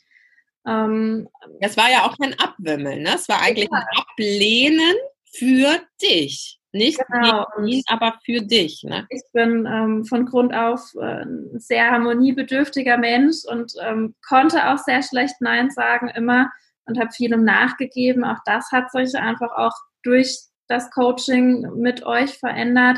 [0.68, 1.28] Ähm,
[1.62, 3.16] es war ja auch kein Abwimmeln, ne?
[3.16, 3.80] es war eigentlich ja.
[3.80, 4.96] ein Ablehnen
[5.34, 6.60] für dich.
[6.76, 7.46] Nicht genau.
[7.66, 8.84] ihn, aber für dich.
[8.84, 9.08] Ne?
[9.10, 14.78] Ich bin ähm, von Grund auf äh, ein sehr harmoniebedürftiger Mensch und ähm, konnte auch
[14.78, 16.52] sehr schlecht Nein sagen immer
[16.86, 18.26] und habe vielem nachgegeben.
[18.26, 19.72] Auch das hat sich einfach auch
[20.04, 22.98] durch das Coaching mit euch verändert,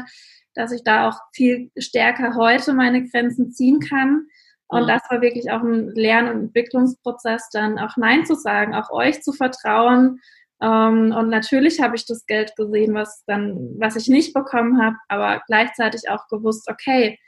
[0.56, 4.26] dass ich da auch viel stärker heute meine Grenzen ziehen kann.
[4.66, 4.88] Und mhm.
[4.88, 9.22] das war wirklich auch ein Lern- und Entwicklungsprozess, dann auch Nein zu sagen, auch euch
[9.22, 10.20] zu vertrauen
[10.62, 14.96] ähm, und natürlich habe ich das Geld gesehen, was dann, was ich nicht bekommen habe,
[15.08, 17.20] aber gleichzeitig auch gewusst, okay,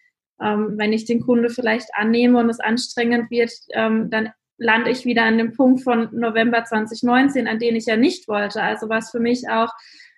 [0.41, 5.05] ähm, wenn ich den Kunde vielleicht annehme und es anstrengend wird, ähm, dann lande ich
[5.05, 8.61] wieder an dem Punkt von November 2019, an den ich ja nicht wollte.
[8.61, 9.71] Also war es für mich auch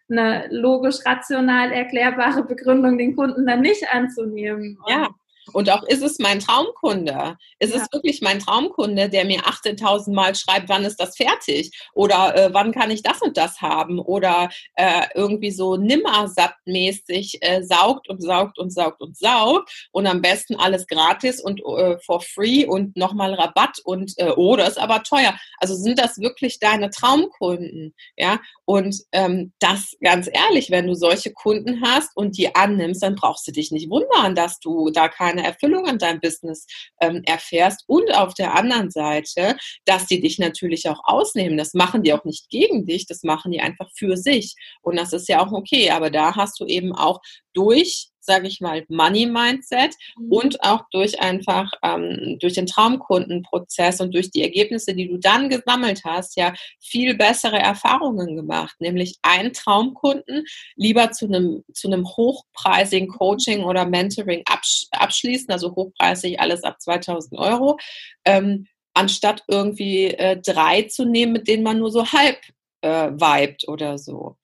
[0.10, 4.78] eine logisch rational erklärbare Begründung, den Kunden dann nicht anzunehmen.
[4.88, 5.10] Ja,
[5.54, 7.38] und auch ist es mein Traumkunde?
[7.60, 7.82] Ist ja.
[7.82, 11.72] es wirklich mein Traumkunde, der mir 18.000 Mal schreibt, wann ist das fertig?
[11.94, 14.00] Oder äh, wann kann ich das und das haben?
[14.00, 20.22] Oder äh, irgendwie so nimmersattmäßig äh, saugt und saugt und saugt und saugt und am
[20.22, 24.80] besten alles gratis und äh, for free und nochmal Rabatt und äh, oh, das ist
[24.80, 25.34] aber teuer.
[25.58, 27.94] Also sind das wirklich deine Traumkunden?
[28.18, 33.16] Ja, und ähm, das ganz ehrlich, wenn du solche Kunden hast und die annimmst, dann
[33.16, 36.68] brauchst du dich nicht wundern, dass du da keine eine Erfüllung in deinem Business
[37.02, 41.58] ähm, erfährst und auf der anderen Seite, dass die dich natürlich auch ausnehmen.
[41.58, 44.56] Das machen die auch nicht gegen dich, das machen die einfach für sich.
[44.82, 45.92] Und das ist ja auch okay.
[45.92, 47.22] Aber da hast du eben auch
[47.54, 50.32] durch sage ich mal, Money-Mindset mhm.
[50.32, 55.50] und auch durch einfach, ähm, durch den Traumkundenprozess und durch die Ergebnisse, die du dann
[55.50, 58.76] gesammelt hast, ja viel bessere Erfahrungen gemacht.
[58.80, 65.76] Nämlich einen Traumkunden lieber zu einem, zu einem hochpreisigen Coaching oder Mentoring absch abschließen, also
[65.76, 67.78] hochpreisig alles ab 2000 Euro,
[68.26, 72.40] ähm, anstatt irgendwie äh, drei zu nehmen, mit denen man nur so halb
[72.82, 74.38] äh, vibet oder so.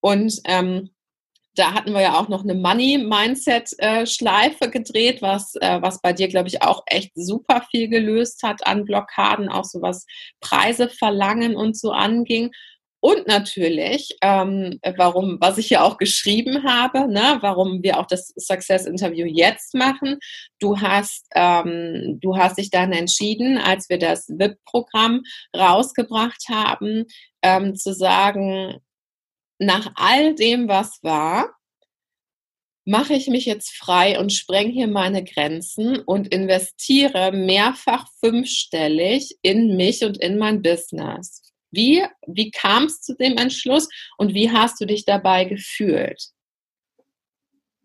[0.00, 0.90] Und ähm,
[1.54, 6.48] da hatten wir ja auch noch eine Money-Mindset-Schleife gedreht, was, äh, was bei dir, glaube
[6.48, 10.06] ich, auch echt super viel gelöst hat an Blockaden, auch so was
[10.40, 12.52] Preise verlangen und so anging.
[13.04, 18.32] Und natürlich, ähm, warum, was ich ja auch geschrieben habe, ne, warum wir auch das
[18.36, 20.18] Success Interview jetzt machen.
[20.60, 25.22] Du hast, ähm, du hast dich dann entschieden, als wir das VIP-Programm
[25.54, 27.06] rausgebracht haben,
[27.42, 28.80] ähm, zu sagen,
[29.64, 31.54] nach all dem, was war,
[32.84, 39.76] mache ich mich jetzt frei und spreng hier meine Grenzen und investiere mehrfach fünfstellig in
[39.76, 41.42] mich und in mein Business.
[41.70, 46.32] Wie, wie kam es zu dem Entschluss und wie hast du dich dabei gefühlt?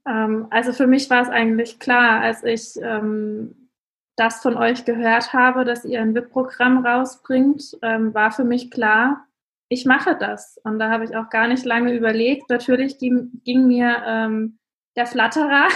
[0.07, 3.69] Ähm, also für mich war es eigentlich klar, als ich ähm,
[4.15, 9.26] das von euch gehört habe, dass ihr ein WIP-Programm rausbringt, ähm, war für mich klar,
[9.69, 10.59] ich mache das.
[10.63, 12.49] Und da habe ich auch gar nicht lange überlegt.
[12.49, 14.59] Natürlich ging, ging mir ähm,
[14.95, 15.67] der Flatterer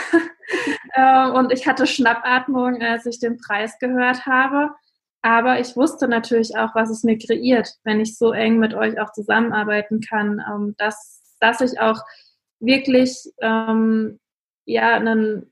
[0.93, 4.71] äh, und ich hatte Schnappatmung, als ich den Preis gehört habe.
[5.21, 8.99] Aber ich wusste natürlich auch, was es mir kreiert, wenn ich so eng mit euch
[8.99, 12.01] auch zusammenarbeiten kann, ähm, dass, dass ich auch
[12.59, 14.19] wirklich ähm,
[14.65, 15.51] ja, einen,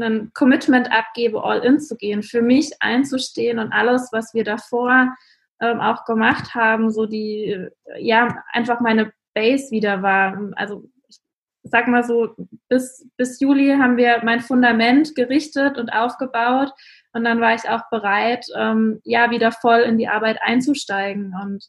[0.00, 5.14] einen Commitment abgebe, all in zu gehen, für mich einzustehen und alles, was wir davor
[5.60, 7.68] ähm, auch gemacht haben, so die,
[7.98, 10.52] ja, einfach meine Base wieder war.
[10.56, 12.34] Also ich sag mal so,
[12.68, 16.72] bis, bis Juli haben wir mein Fundament gerichtet und aufgebaut
[17.12, 21.64] und dann war ich auch bereit, ähm, ja, wieder voll in die Arbeit einzusteigen und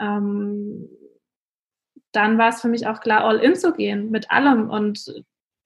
[0.00, 0.88] ähm,
[2.12, 5.24] dann war es für mich auch klar, all in zu gehen mit allem und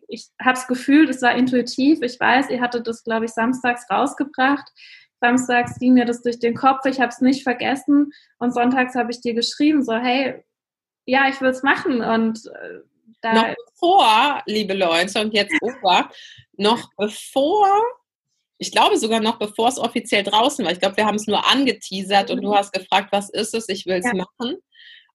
[0.08, 2.00] ich habe es gefühlt, es war intuitiv.
[2.02, 4.70] Ich weiß, ihr hattet das, glaube ich, samstags rausgebracht.
[5.24, 9.10] Samstags ging mir das durch den Kopf, ich habe es nicht vergessen und sonntags habe
[9.10, 10.44] ich dir geschrieben, so hey,
[11.06, 12.80] ja, ich will es machen und äh,
[13.22, 16.10] da noch bevor, liebe Leute, und jetzt Ober,
[16.58, 17.68] noch bevor,
[18.58, 21.50] ich glaube sogar noch bevor es offiziell draußen war, ich glaube, wir haben es nur
[21.50, 22.56] angeteasert und du mhm.
[22.56, 24.12] hast gefragt, was ist es, ich will es ja.
[24.14, 24.58] machen.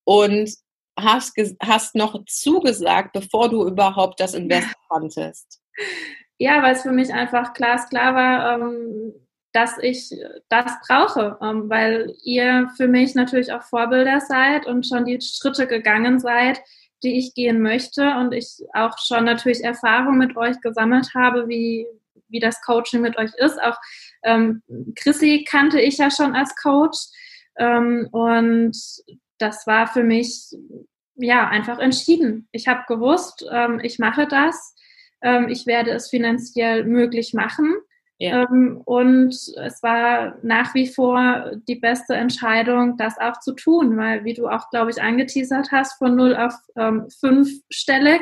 [0.06, 0.50] Und
[0.98, 5.62] hast, hast noch zugesagt, bevor du überhaupt das Invest konntest?
[6.39, 9.13] Ja, weil es für mich einfach glasklar war, ähm,
[9.52, 10.16] dass ich
[10.50, 15.68] das brauche, ähm, weil ihr für mich natürlich auch Vorbilder seid und schon die Schritte
[15.68, 16.62] gegangen seid,
[17.04, 21.88] die ich gehen möchte und ich auch schon natürlich Erfahrung mit euch gesammelt habe, wie,
[22.28, 23.62] wie das Coaching mit euch ist.
[23.62, 23.78] Auch
[24.24, 24.62] ähm,
[24.96, 26.98] Chrissy kannte ich ja schon als Coach
[27.58, 28.78] ähm, und
[29.40, 30.54] das war für mich
[31.16, 32.48] ja einfach entschieden.
[32.52, 34.76] Ich habe gewusst, ähm, ich mache das,
[35.22, 37.76] ähm, ich werde es finanziell möglich machen
[38.19, 38.43] ja.
[38.43, 44.25] Ähm, und es war nach wie vor die beste Entscheidung, das auch zu tun, weil,
[44.25, 48.21] wie du auch, glaube ich, angeteasert hast, von 0 auf ähm, 5 stellig,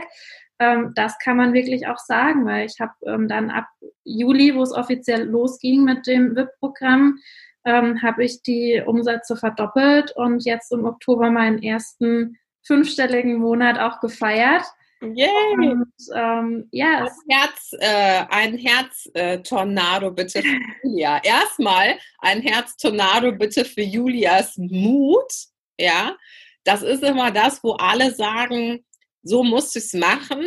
[0.59, 3.67] ähm, das kann man wirklich auch sagen, weil ich habe ähm, dann ab
[4.03, 7.17] Juli, wo es offiziell losging mit dem WIP-Programm,
[7.65, 13.99] ähm, habe ich die Umsätze verdoppelt und jetzt im Oktober meinen ersten fünfstelligen Monat auch
[13.99, 14.63] gefeiert.
[15.01, 15.55] Yay!
[15.57, 21.21] Und, ähm, ja, ein Herz, äh, ein Herz-Tornado äh, bitte für Julia.
[21.23, 25.31] Erstmal ein Herz-Tornado bitte für Julias Mut.
[25.79, 26.17] Ja,
[26.63, 28.83] das ist immer das, wo alle sagen,
[29.23, 30.43] so muss ich es machen.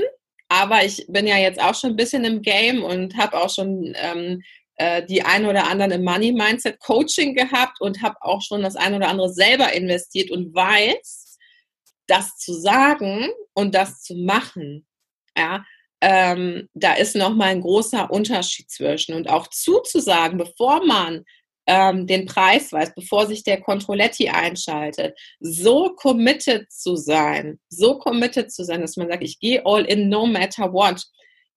[0.48, 3.94] Aber ich bin ja jetzt auch schon ein bisschen im Game und habe auch schon
[3.96, 4.42] ähm,
[4.80, 8.74] äh, die ein oder anderen im Money Mindset Coaching gehabt und habe auch schon das
[8.74, 11.19] ein oder andere selber investiert und weiß,
[12.10, 14.86] das zu sagen und das zu machen,
[15.36, 15.64] ja,
[16.00, 19.14] ähm, da ist nochmal ein großer Unterschied zwischen.
[19.14, 21.24] Und auch zuzusagen, bevor man
[21.66, 28.50] ähm, den Preis weiß, bevor sich der Controletti einschaltet, so committed zu sein, so committed
[28.50, 31.04] zu sein, dass man sagt, ich gehe all in no matter what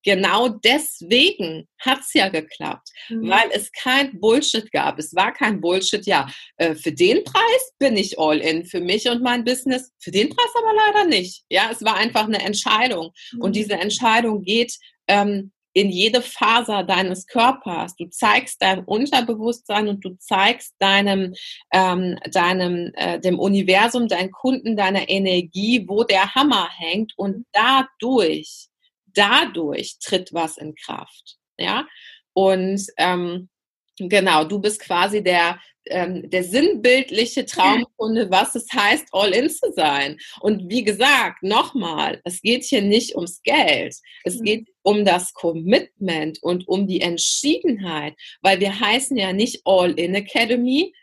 [0.03, 3.29] genau deswegen hat es ja geklappt, mhm.
[3.29, 4.99] weil es kein Bullshit gab.
[4.99, 9.09] Es war kein Bullshit, ja, äh, für den Preis bin ich all in, für mich
[9.09, 11.43] und mein Business, für den Preis aber leider nicht.
[11.49, 13.11] Ja, es war einfach eine Entscheidung.
[13.31, 13.41] Mhm.
[13.41, 17.95] Und diese Entscheidung geht ähm, in jede Faser deines Körpers.
[17.95, 21.33] Du zeigst dein Unterbewusstsein und du zeigst deinem,
[21.71, 28.67] ähm, deinem, äh, dem Universum, deinen Kunden, deiner Energie, wo der Hammer hängt und dadurch
[29.13, 31.37] dadurch tritt was in Kraft.
[31.57, 31.87] Ja,
[32.33, 33.49] und ähm,
[33.97, 39.71] genau, du bist quasi der, ähm, der sinnbildliche Traumkunde, was es heißt, all in zu
[39.73, 40.17] sein.
[40.39, 43.95] Und wie gesagt, nochmal, es geht hier nicht ums Geld.
[44.23, 44.43] Es mhm.
[44.43, 50.15] geht um das Commitment und um die Entschiedenheit, weil wir heißen ja nicht All in
[50.15, 50.93] Academy,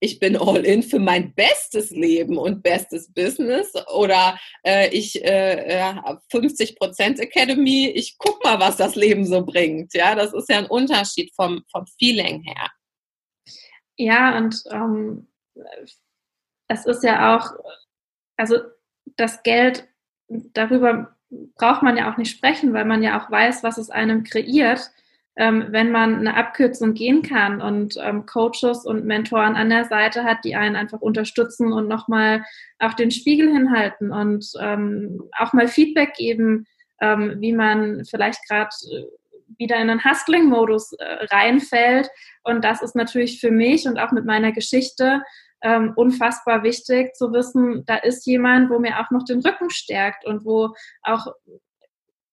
[0.00, 5.94] ich bin all in für mein bestes Leben und bestes Business oder äh, ich äh,
[6.30, 9.92] 50 Prozent Academy, ich guck mal, was das Leben so bringt.
[9.94, 12.70] Ja, das ist ja ein Unterschied vom, vom Feeling her.
[13.96, 15.28] Ja, und ähm,
[16.68, 17.52] es ist ja auch,
[18.38, 18.56] also
[19.16, 19.86] das Geld,
[20.28, 21.14] darüber
[21.56, 24.90] braucht man ja auch nicht sprechen, weil man ja auch weiß, was es einem kreiert
[25.40, 30.22] ähm, wenn man eine Abkürzung gehen kann und ähm, Coaches und Mentoren an der Seite
[30.22, 32.44] hat, die einen einfach unterstützen und nochmal
[32.78, 36.66] auch den Spiegel hinhalten und ähm, auch mal Feedback geben,
[37.00, 39.04] ähm, wie man vielleicht gerade äh,
[39.56, 42.10] wieder in einen Hustling-Modus äh, reinfällt.
[42.44, 45.22] Und das ist natürlich für mich und auch mit meiner Geschichte
[45.62, 50.26] ähm, unfassbar wichtig zu wissen, da ist jemand, wo mir auch noch den Rücken stärkt
[50.26, 51.28] und wo auch,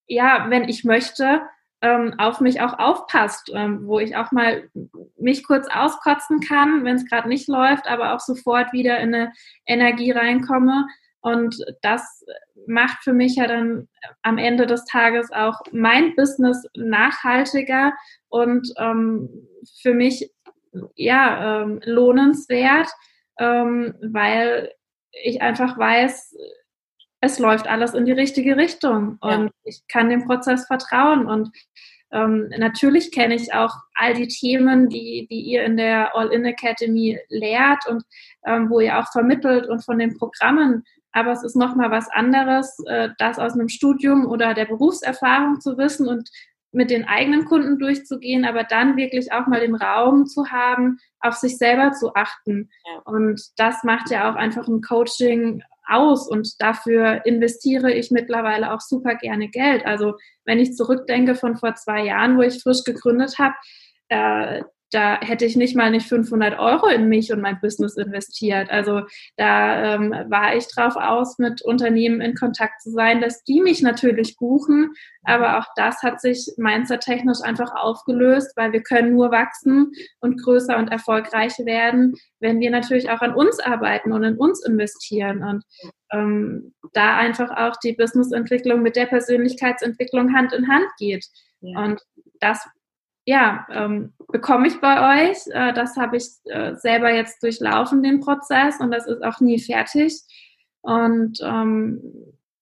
[0.08, 1.41] ja, wenn ich möchte,
[1.82, 4.70] ähm, auf mich auch aufpasst, ähm, wo ich auch mal
[5.18, 9.34] mich kurz auskotzen kann, wenn es gerade nicht läuft, aber auch sofort wieder in eine
[9.66, 10.88] Energie reinkomme.
[11.22, 12.24] Und das
[12.68, 13.88] macht für mich ja dann
[14.24, 17.94] am Ende des Tages auch mein Business nachhaltiger
[18.30, 19.30] und ähm,
[19.82, 20.32] für mich
[20.96, 22.90] ja ähm, lohnenswert,
[23.40, 24.72] ähm, weil
[25.12, 26.36] ich einfach weiß,
[27.21, 29.49] es läuft alles in die richtige Richtung und ja.
[29.63, 31.49] ich kann dem Prozess vertrauen und
[32.12, 37.19] ähm, natürlich kenne ich auch all die Themen, die, die ihr in der All-In Academy
[37.30, 38.03] lehrt und
[38.45, 40.84] ähm, wo ihr auch vermittelt und von den Programmen.
[41.12, 45.77] Aber es ist nochmal was anderes, äh, das aus einem Studium oder der Berufserfahrung zu
[45.77, 46.30] wissen und
[46.71, 51.36] mit den eigenen Kunden durchzugehen, aber dann wirklich auch mal den Raum zu haben, auf
[51.36, 52.69] sich selber zu achten.
[52.86, 53.01] Ja.
[53.06, 58.82] Und das macht ja auch einfach ein Coaching aus und dafür investiere ich mittlerweile auch
[58.82, 59.86] super gerne Geld.
[59.86, 63.56] Also wenn ich zurückdenke von vor zwei Jahren, wo ich frisch gegründet habe,
[64.10, 68.69] äh, da hätte ich nicht mal nicht 500 Euro in mich und mein Business investiert.
[68.69, 69.02] Also
[69.36, 73.82] da ähm, war ich drauf aus, mit Unternehmen in Kontakt zu sein, dass die mich
[73.82, 74.93] natürlich buchen.
[75.23, 80.78] Aber auch das hat sich mindset-technisch einfach aufgelöst, weil wir können nur wachsen und größer
[80.78, 85.43] und erfolgreich werden, wenn wir natürlich auch an uns arbeiten und in uns investieren.
[85.43, 85.63] Und
[86.13, 91.26] ähm, da einfach auch die Businessentwicklung mit der Persönlichkeitsentwicklung Hand in Hand geht.
[91.60, 91.84] Ja.
[91.84, 92.02] Und
[92.39, 92.65] das
[93.28, 95.38] ja, ähm, bekomme ich bei euch.
[95.52, 99.60] Äh, das habe ich äh, selber jetzt durchlaufen, den Prozess, und das ist auch nie
[99.60, 100.22] fertig.
[100.80, 102.02] Und ähm,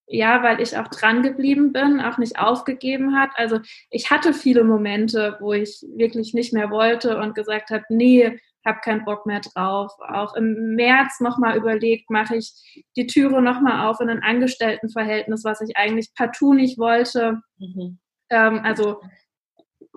[0.07, 3.29] ja, weil ich auch dran geblieben bin, auch nicht aufgegeben hat.
[3.35, 3.59] Also
[3.91, 8.79] ich hatte viele Momente, wo ich wirklich nicht mehr wollte und gesagt habe, nee, habe
[8.83, 9.91] keinen Bock mehr drauf.
[9.99, 12.53] Auch im März nochmal überlegt, mache ich
[12.95, 17.41] die Türe nochmal auf in ein Angestelltenverhältnis, was ich eigentlich partout nicht wollte.
[17.59, 17.99] Mhm.
[18.31, 19.01] Ähm, also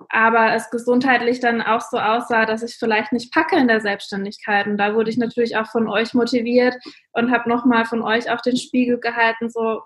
[0.09, 4.67] aber es gesundheitlich dann auch so aussah, dass ich vielleicht nicht packe in der Selbstständigkeit.
[4.67, 6.75] Und da wurde ich natürlich auch von euch motiviert
[7.13, 9.81] und habe nochmal von euch auch den Spiegel gehalten, so,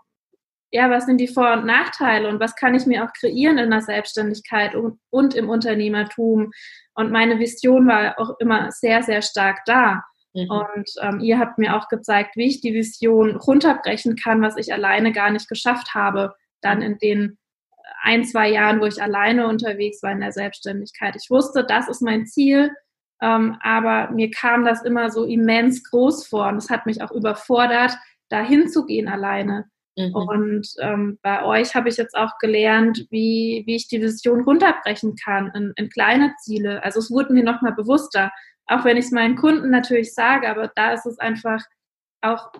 [0.71, 3.69] ja, was sind die Vor- und Nachteile und was kann ich mir auch kreieren in
[3.69, 6.51] der Selbstständigkeit und, und im Unternehmertum.
[6.95, 10.03] Und meine Vision war auch immer sehr, sehr stark da.
[10.33, 10.49] Mhm.
[10.49, 14.73] Und ähm, ihr habt mir auch gezeigt, wie ich die Vision runterbrechen kann, was ich
[14.73, 17.37] alleine gar nicht geschafft habe, dann in den
[18.01, 21.15] ein, zwei Jahren, wo ich alleine unterwegs war in der Selbstständigkeit.
[21.15, 22.71] Ich wusste, das ist mein Ziel,
[23.21, 27.11] ähm, aber mir kam das immer so immens groß vor und es hat mich auch
[27.11, 27.97] überfordert,
[28.29, 29.65] da hinzugehen alleine.
[29.97, 30.15] Mhm.
[30.15, 35.15] Und ähm, bei euch habe ich jetzt auch gelernt, wie, wie ich die Vision runterbrechen
[35.15, 36.83] kann in, in kleine Ziele.
[36.83, 38.31] Also es wurde mir nochmal bewusster,
[38.65, 41.63] auch wenn ich es meinen Kunden natürlich sage, aber da ist es einfach
[42.21, 42.51] auch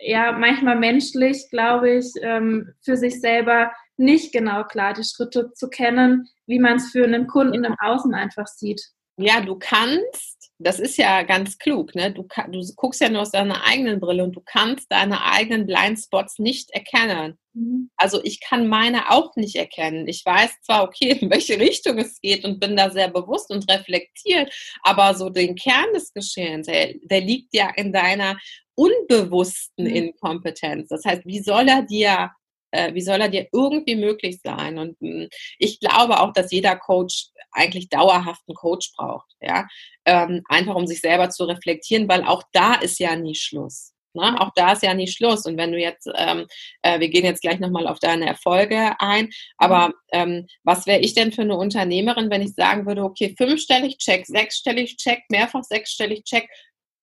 [0.00, 5.68] ja manchmal menschlich, glaube ich, ähm, für sich selber nicht genau klar, die Schritte zu
[5.68, 8.80] kennen, wie man es für einen Kunden im Außen einfach sieht.
[9.20, 12.12] Ja, du kannst, das ist ja ganz klug, ne?
[12.12, 16.38] Du, du guckst ja nur aus deiner eigenen Brille und du kannst deine eigenen Blindspots
[16.38, 17.36] nicht erkennen.
[17.52, 17.90] Mhm.
[17.96, 20.06] Also ich kann meine auch nicht erkennen.
[20.06, 23.68] Ich weiß zwar, okay, in welche Richtung es geht und bin da sehr bewusst und
[23.68, 28.38] reflektiert, aber so den Kern des Geschehens, der, der liegt ja in deiner
[28.76, 29.94] unbewussten mhm.
[29.94, 30.88] Inkompetenz.
[30.88, 32.30] Das heißt, wie soll er dir
[32.70, 34.78] äh, wie soll er dir irgendwie möglich sein?
[34.78, 35.28] Und mh, hm,
[35.58, 39.66] ich glaube auch, dass jeder Coach eigentlich dauerhaft einen Coach braucht, ja,
[40.04, 43.92] ähm, einfach um sich selber zu reflektieren, weil auch da ist ja nie Schluss.
[44.14, 44.40] Ne?
[44.40, 45.44] Auch da ist ja nie Schluss.
[45.46, 46.46] Und wenn du jetzt, ähm,
[46.82, 49.94] äh, wir gehen jetzt gleich nochmal auf deine Erfolge ein, aber mhm.
[50.12, 54.26] ähm, was wäre ich denn für eine Unternehmerin, wenn ich sagen würde, okay, fünfstellig check,
[54.26, 56.48] sechsstellig check, mehrfach sechsstellig check,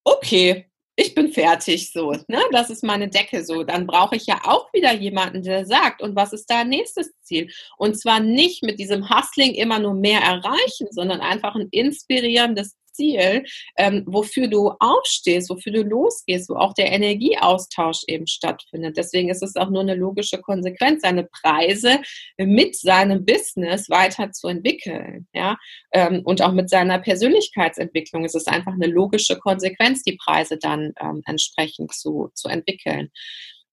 [0.04, 2.40] okay, ich bin fertig, so, ne?
[2.52, 3.64] Das ist meine Decke so.
[3.64, 7.52] Dann brauche ich ja auch wieder jemanden, der sagt, und was ist da nächstes Ziel?
[7.78, 13.44] Und zwar nicht mit diesem Hustling immer nur mehr erreichen, sondern einfach ein inspirierendes Ziel,
[13.78, 18.98] ähm, wofür du aufstehst, wofür du losgehst, wo auch der Energieaustausch eben stattfindet.
[18.98, 22.00] Deswegen ist es auch nur eine logische Konsequenz, seine Preise
[22.38, 25.28] mit seinem Business weiterzuentwickeln.
[25.34, 25.58] Ja?
[25.92, 30.94] Ähm, und auch mit seiner Persönlichkeitsentwicklung ist es einfach eine logische Konsequenz, die Preise dann
[31.02, 33.12] ähm, entsprechend zu, zu entwickeln.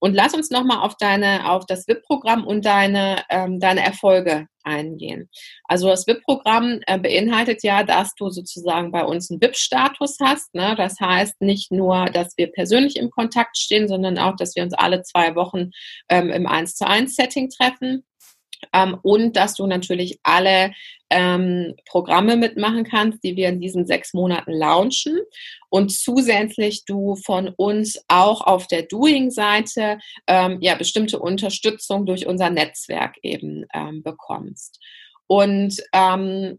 [0.02, 5.30] Und lass uns nochmal auf deine, auf das WIP-Programm und deine, ähm, deine Erfolge eingehen.
[5.68, 10.52] Also das WIP-Programm äh, beinhaltet ja, dass du sozusagen bei uns einen WIP-Status hast.
[10.56, 10.74] Ne?
[10.76, 14.74] Das heißt nicht nur, dass wir persönlich im Kontakt stehen, sondern auch, dass wir uns
[14.74, 15.70] alle zwei Wochen
[16.08, 18.02] ähm, im 1 zu 1 Setting treffen.
[18.72, 20.72] Ähm, und dass du natürlich alle
[21.10, 25.18] ähm, Programme mitmachen kannst, die wir in diesen sechs Monaten launchen.
[25.68, 32.50] Und zusätzlich du von uns auch auf der Doing-Seite ähm, ja bestimmte Unterstützung durch unser
[32.50, 34.80] Netzwerk eben ähm, bekommst.
[35.26, 36.58] Und ähm,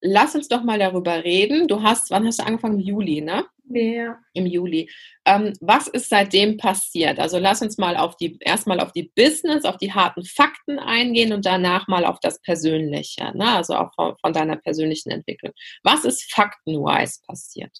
[0.00, 1.68] lass uns doch mal darüber reden.
[1.68, 2.80] Du hast, wann hast du angefangen?
[2.80, 3.44] Im Juli, ne?
[3.68, 4.18] Ja.
[4.32, 4.90] Im Juli.
[5.24, 7.18] Ähm, was ist seitdem passiert?
[7.18, 11.32] Also lass uns mal auf die, erstmal auf die Business, auf die harten Fakten eingehen
[11.32, 13.48] und danach mal auf das Persönliche, ne?
[13.48, 15.52] also auch von, von deiner persönlichen Entwicklung.
[15.82, 17.72] Was ist faktenwise passiert?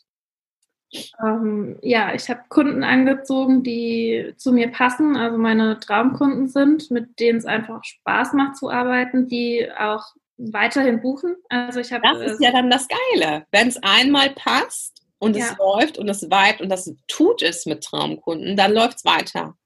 [1.23, 7.19] Ähm, ja, ich habe Kunden angezogen, die zu mir passen, also meine Traumkunden sind, mit
[7.19, 10.05] denen es einfach Spaß macht zu arbeiten, die auch
[10.39, 11.37] weiterhin buchen.
[11.49, 12.03] Also ich habe.
[12.03, 13.47] Das ist ja dann das Geile.
[13.51, 15.45] Wenn es einmal passt und ja.
[15.45, 19.57] es läuft und es weibt und das tut es mit Traumkunden, dann läuft es weiter.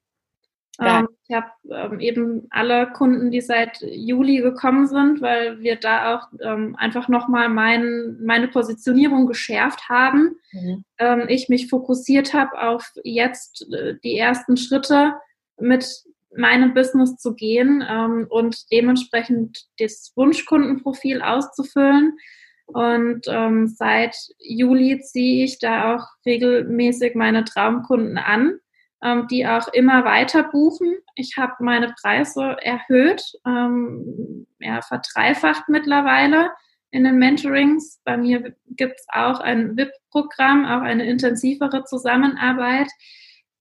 [0.80, 6.16] Ähm, ich habe ähm, eben alle Kunden, die seit Juli gekommen sind, weil wir da
[6.16, 10.36] auch ähm, einfach nochmal mein, meine Positionierung geschärft haben.
[10.52, 10.84] Mhm.
[10.98, 15.14] Ähm, ich mich fokussiert habe auf jetzt äh, die ersten Schritte
[15.58, 16.04] mit
[16.36, 22.18] meinem Business zu gehen ähm, und dementsprechend das Wunschkundenprofil auszufüllen.
[22.66, 28.60] Und ähm, seit Juli ziehe ich da auch regelmäßig meine Traumkunden an,
[29.02, 30.94] ähm, die auch immer weiter buchen.
[31.16, 36.50] Ich habe meine Preise erhöht, ähm, ja, verdreifacht mittlerweile
[36.90, 38.00] in den Mentorings.
[38.04, 42.88] Bei mir gibt es auch ein VIP-Programm, auch eine intensivere Zusammenarbeit.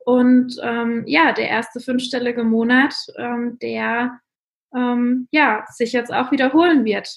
[0.10, 4.20] Und ähm, ja, der erste fünfstellige Monat, ähm, der
[4.76, 7.08] ähm, ja, sich jetzt auch wiederholen wird.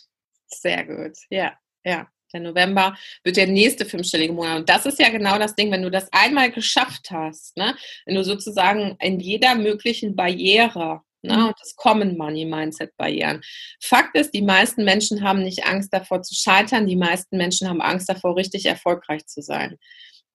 [0.47, 2.07] Sehr gut, ja, ja.
[2.35, 4.61] Der November wird der nächste fünfstellige Monat.
[4.61, 7.75] Und das ist ja genau das Ding, wenn du das einmal geschafft hast, ne?
[8.07, 11.47] wenn du sozusagen in jeder möglichen Barriere Ne?
[11.47, 13.43] Und das Common Money Mindset Barrieren.
[13.81, 17.81] Fakt ist, die meisten Menschen haben nicht Angst davor zu scheitern, die meisten Menschen haben
[17.81, 19.79] Angst davor, richtig erfolgreich zu sein.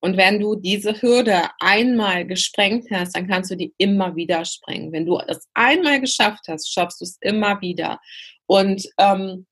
[0.00, 4.92] Und wenn du diese Hürde einmal gesprengt hast, dann kannst du die immer wieder sprengen.
[4.92, 8.00] Wenn du das einmal geschafft hast, schaffst du es immer wieder.
[8.46, 9.46] Und ähm,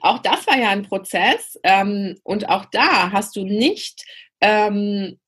[0.00, 1.58] auch das war ja ein Prozess.
[1.62, 4.04] Ähm, und auch da hast du nicht
[4.40, 5.18] ähm,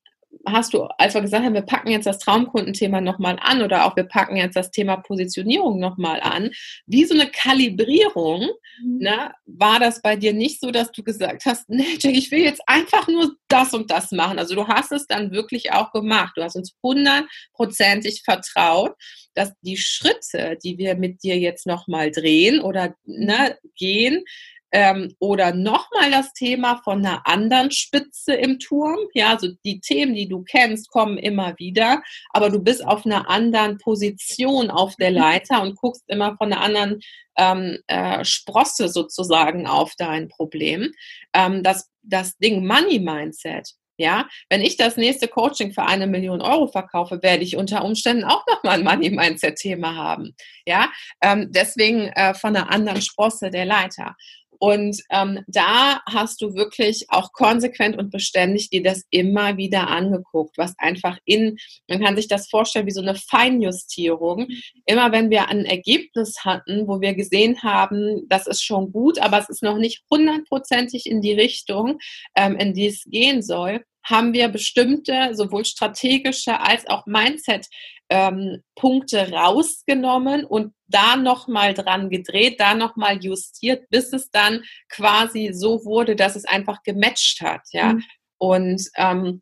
[0.47, 3.95] hast du, als wir gesagt haben, wir packen jetzt das Traumkundenthema nochmal an oder auch
[3.95, 6.51] wir packen jetzt das Thema Positionierung nochmal an,
[6.85, 8.49] wie so eine Kalibrierung,
[8.83, 8.97] mhm.
[8.97, 12.41] ne, war das bei dir nicht so, dass du gesagt hast, nee, Jack, ich will
[12.41, 14.39] jetzt einfach nur das und das machen.
[14.39, 16.33] Also du hast es dann wirklich auch gemacht.
[16.35, 18.93] Du hast uns hundertprozentig vertraut,
[19.33, 24.23] dass die Schritte, die wir mit dir jetzt nochmal drehen oder ne, gehen,
[24.71, 28.97] ähm, oder nochmal das Thema von einer anderen Spitze im Turm.
[29.13, 32.01] Ja, also die Themen, die du kennst, kommen immer wieder,
[32.31, 35.17] aber du bist auf einer anderen Position auf der mhm.
[35.17, 37.01] Leiter und guckst immer von einer anderen
[37.37, 40.91] ähm, äh, Sprosse sozusagen auf dein Problem.
[41.33, 43.73] Ähm, das, das Ding Money Mindset.
[43.97, 48.23] Ja, wenn ich das nächste Coaching für eine Million Euro verkaufe, werde ich unter Umständen
[48.23, 50.33] auch nochmal ein Money Mindset Thema haben.
[50.65, 50.89] Ja,
[51.21, 54.15] ähm, deswegen äh, von einer anderen Sprosse der Leiter.
[54.63, 60.55] Und ähm, da hast du wirklich auch konsequent und beständig dir das immer wieder angeguckt,
[60.55, 61.57] was einfach in,
[61.87, 64.49] man kann sich das vorstellen wie so eine Feinjustierung.
[64.85, 69.39] Immer wenn wir ein Ergebnis hatten, wo wir gesehen haben, das ist schon gut, aber
[69.39, 71.97] es ist noch nicht hundertprozentig in die Richtung,
[72.35, 77.65] ähm, in die es gehen soll, haben wir bestimmte sowohl strategische als auch Mindset
[78.11, 85.51] ähm, Punkte rausgenommen und da nochmal dran gedreht, da nochmal justiert, bis es dann quasi
[85.53, 87.93] so wurde, dass es einfach gematcht hat, ja.
[87.93, 88.03] Mhm.
[88.37, 89.41] Und ähm,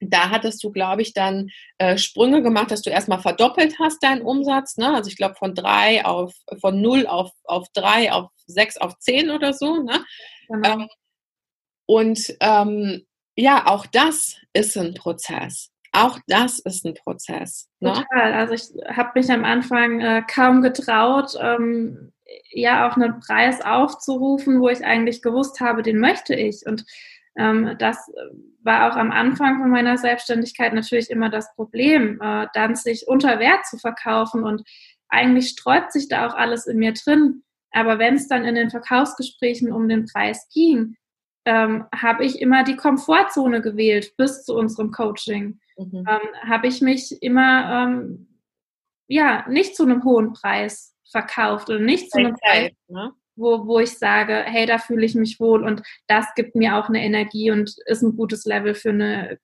[0.00, 4.22] da hattest du, glaube ich, dann äh, Sprünge gemacht, dass du erstmal verdoppelt hast deinen
[4.22, 4.76] Umsatz.
[4.76, 4.92] Ne?
[4.94, 9.30] Also ich glaube von drei auf von null auf, auf drei, auf sechs, auf zehn
[9.30, 9.82] oder so.
[9.82, 10.04] Ne?
[10.48, 10.72] Genau.
[10.72, 10.88] Ähm,
[11.86, 13.06] und ähm,
[13.36, 15.70] ja, auch das ist ein Prozess.
[15.92, 17.68] Auch das ist ein Prozess.
[17.80, 17.92] Ne?
[17.92, 18.32] Total.
[18.32, 22.12] Also ich habe mich am Anfang äh, kaum getraut, ähm,
[22.52, 26.64] ja auch einen Preis aufzurufen, wo ich eigentlich gewusst habe, den möchte ich.
[26.66, 26.84] Und
[27.36, 28.10] ähm, das
[28.62, 33.38] war auch am Anfang von meiner Selbstständigkeit natürlich immer das Problem, äh, dann sich unter
[33.38, 34.44] Wert zu verkaufen.
[34.44, 34.62] Und
[35.08, 37.42] eigentlich sträubt sich da auch alles in mir drin.
[37.72, 40.96] Aber wenn es dann in den Verkaufsgesprächen um den Preis ging,
[41.50, 45.58] ähm, habe ich immer die Komfortzone gewählt bis zu unserem Coaching.
[45.76, 46.04] Mhm.
[46.08, 48.28] Ähm, habe ich mich immer ähm,
[49.08, 53.12] ja nicht zu einem hohen Preis verkauft oder nicht zu einem Preis, ne?
[53.34, 56.88] wo, wo ich sage, hey, da fühle ich mich wohl und das gibt mir auch
[56.88, 59.40] eine Energie und ist ein gutes Level für eine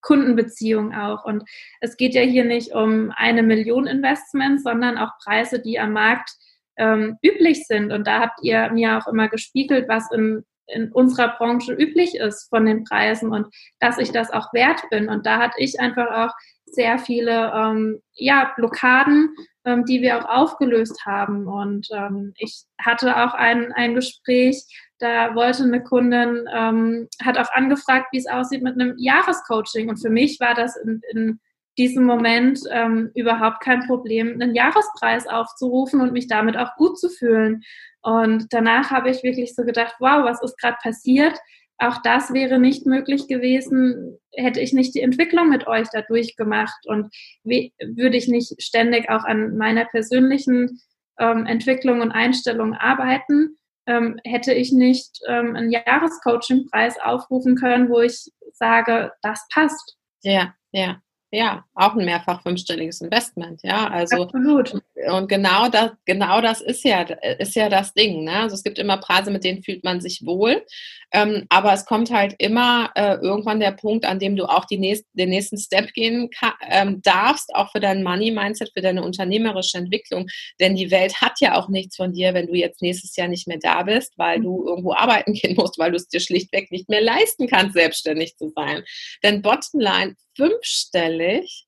[0.00, 1.24] Kundenbeziehung auch.
[1.24, 1.44] Und
[1.80, 6.30] es geht ja hier nicht um eine Million Investments, sondern auch Preise, die am Markt
[6.78, 7.92] ähm, üblich sind.
[7.92, 12.48] Und da habt ihr mir auch immer gespiegelt, was in in unserer Branche üblich ist
[12.48, 13.46] von den Preisen und
[13.80, 15.08] dass ich das auch wert bin.
[15.08, 16.34] Und da hatte ich einfach auch
[16.66, 21.46] sehr viele ähm, ja, Blockaden, ähm, die wir auch aufgelöst haben.
[21.46, 24.64] Und ähm, ich hatte auch ein, ein Gespräch,
[24.98, 29.88] da wollte eine Kundin, ähm, hat auch angefragt, wie es aussieht mit einem Jahrescoaching.
[29.88, 31.40] Und für mich war das in, in
[31.78, 37.08] diesem Moment ähm, überhaupt kein Problem, einen Jahrespreis aufzurufen und mich damit auch gut zu
[37.08, 37.62] fühlen.
[38.02, 41.38] Und danach habe ich wirklich so gedacht, wow, was ist gerade passiert?
[41.78, 46.86] Auch das wäre nicht möglich gewesen, hätte ich nicht die Entwicklung mit euch da durchgemacht
[46.86, 47.14] und
[47.44, 50.80] würde ich nicht ständig auch an meiner persönlichen
[51.20, 53.56] ähm, Entwicklung und Einstellung arbeiten,
[53.86, 59.96] ähm, hätte ich nicht ähm, einen Jahrescoaching-Preis aufrufen können, wo ich sage, das passt.
[60.22, 61.00] Ja, ja
[61.30, 63.88] ja, auch ein mehrfach fünfstelliges Investment, ja.
[63.88, 64.72] Also Absolut.
[65.10, 68.24] und genau das, genau das ist ja, ist ja das Ding.
[68.24, 68.32] Ne?
[68.32, 70.64] Also es gibt immer Preise, mit denen fühlt man sich wohl.
[71.12, 74.78] Ähm, aber es kommt halt immer äh, irgendwann der Punkt, an dem du auch die
[74.78, 76.30] nächst, den nächsten Step gehen
[76.68, 80.28] ähm, darfst, auch für dein Money-Mindset, für deine unternehmerische Entwicklung.
[80.60, 83.48] Denn die Welt hat ja auch nichts von dir, wenn du jetzt nächstes Jahr nicht
[83.48, 86.88] mehr da bist, weil du irgendwo arbeiten gehen musst, weil du es dir schlichtweg nicht
[86.88, 88.82] mehr leisten kannst, selbstständig zu sein.
[89.22, 91.66] Denn Bottomline, fünfstellig,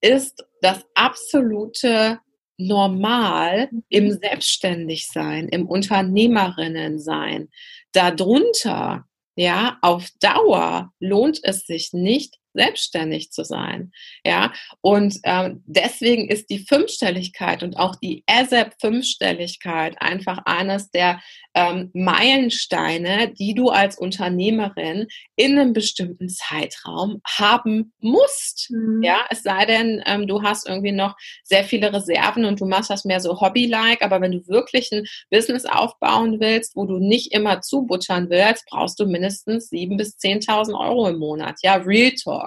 [0.00, 2.18] ist das absolute
[2.56, 4.18] Normal im mhm.
[4.22, 7.50] Selbstständigsein, im Unternehmerinnensein.
[7.92, 9.04] Darunter,
[9.36, 13.92] ja, auf Dauer lohnt es sich nicht, selbstständig zu sein.
[14.24, 21.20] Ja, und ähm, deswegen ist die Fünfstelligkeit und auch die ASAP-Fünfstelligkeit einfach eines der
[21.54, 28.70] ähm, Meilensteine, die du als Unternehmerin in einem bestimmten Zeitraum haben musst.
[28.70, 29.02] Mhm.
[29.02, 32.90] Ja, es sei denn, ähm, du hast irgendwie noch sehr viele Reserven und du machst
[32.90, 37.32] das mehr so Hobby-like, aber wenn du wirklich ein Business aufbauen willst, wo du nicht
[37.32, 41.56] immer zubuttern willst, brauchst du mindestens 7.000 bis 10.000 Euro im Monat.
[41.62, 42.41] Ja, Real Talk.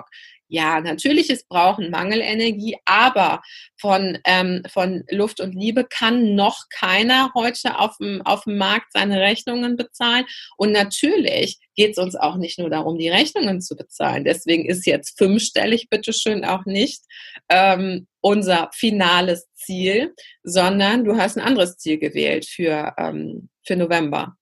[0.47, 3.41] Ja, natürlich, es brauchen Mangelenergie, aber
[3.79, 8.93] von, ähm, von Luft und Liebe kann noch keiner heute auf dem, auf dem Markt
[8.93, 10.25] seine Rechnungen bezahlen.
[10.57, 14.23] Und natürlich geht es uns auch nicht nur darum, die Rechnungen zu bezahlen.
[14.23, 17.01] Deswegen ist jetzt fünfstellig, bitteschön, auch nicht
[17.49, 24.37] ähm, unser finales Ziel, sondern du hast ein anderes Ziel gewählt für, ähm, für November.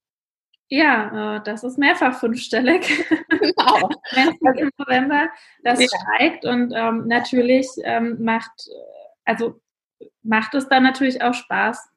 [0.76, 3.06] Ja, äh, das ist mehrfach fünfstellig.
[3.30, 3.90] Genau.
[4.58, 5.28] Im November,
[5.64, 5.88] das ja.
[5.88, 8.50] steigt und ähm, natürlich ähm, macht,
[9.24, 9.62] also
[10.24, 11.92] macht es dann natürlich auch Spaß,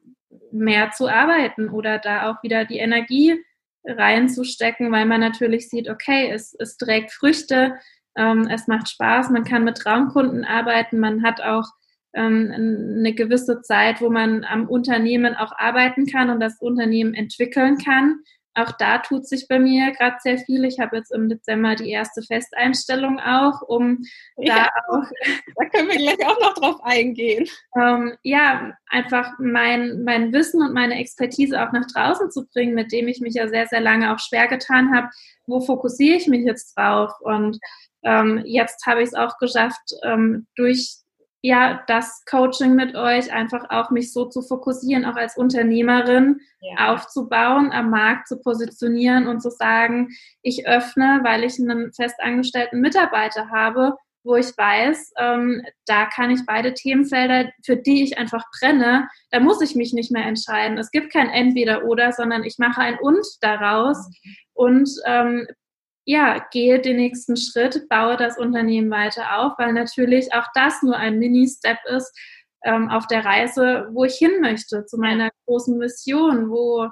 [0.52, 3.42] mehr zu arbeiten oder da auch wieder die Energie
[3.84, 7.76] reinzustecken, weil man natürlich sieht, okay, es, es trägt Früchte,
[8.14, 11.64] ähm, es macht Spaß, man kann mit Traumkunden arbeiten, man hat auch
[12.12, 12.52] ähm,
[12.98, 18.20] eine gewisse Zeit, wo man am Unternehmen auch arbeiten kann und das Unternehmen entwickeln kann
[18.56, 20.64] auch da tut sich bei mir gerade sehr viel.
[20.64, 24.02] Ich habe jetzt im Dezember die erste Festeinstellung auch, um
[24.38, 25.04] ja, da auch.
[25.56, 27.46] Da können wir gleich auch noch drauf eingehen.
[27.78, 32.92] Ähm, ja, einfach mein, mein Wissen und meine Expertise auch nach draußen zu bringen, mit
[32.92, 35.08] dem ich mich ja sehr, sehr lange auch schwer getan habe.
[35.46, 37.12] Wo fokussiere ich mich jetzt drauf?
[37.20, 37.58] Und
[38.04, 40.96] ähm, jetzt habe ich es auch geschafft, ähm, durch
[41.46, 46.92] ja, das Coaching mit euch, einfach auch mich so zu fokussieren, auch als Unternehmerin ja.
[46.92, 50.08] aufzubauen, am Markt zu positionieren und zu sagen,
[50.42, 53.94] ich öffne, weil ich einen festangestellten Mitarbeiter habe,
[54.24, 59.38] wo ich weiß, ähm, da kann ich beide Themenfelder, für die ich einfach brenne, da
[59.38, 60.78] muss ich mich nicht mehr entscheiden.
[60.78, 64.34] Es gibt kein Entweder-Oder, sondern ich mache ein Und daraus mhm.
[64.52, 65.46] und ähm,
[66.06, 70.96] ja, gehe den nächsten Schritt, baue das Unternehmen weiter auf, weil natürlich auch das nur
[70.96, 72.16] ein Mini-Step ist
[72.64, 76.88] ähm, auf der Reise, wo ich hin möchte, zu meiner großen Mission, wo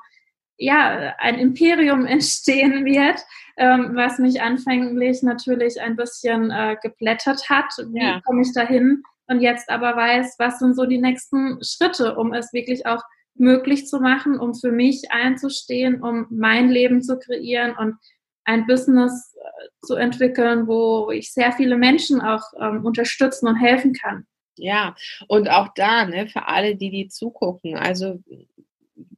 [0.59, 3.21] ja ein Imperium entstehen wird,
[3.57, 7.73] ähm, was mich anfänglich natürlich ein bisschen äh, geblättert hat.
[7.93, 8.21] Wie ja.
[8.25, 9.05] komme ich dahin?
[9.29, 13.03] Und jetzt aber weiß, was sind so die nächsten Schritte, um es wirklich auch
[13.37, 17.97] möglich zu machen, um für mich einzustehen, um mein Leben zu kreieren und
[18.45, 23.93] ein Business äh, zu entwickeln, wo ich sehr viele Menschen auch ähm, unterstützen und helfen
[23.93, 24.27] kann.
[24.57, 24.95] Ja,
[25.27, 28.21] und auch da, ne, für alle, die die zugucken, also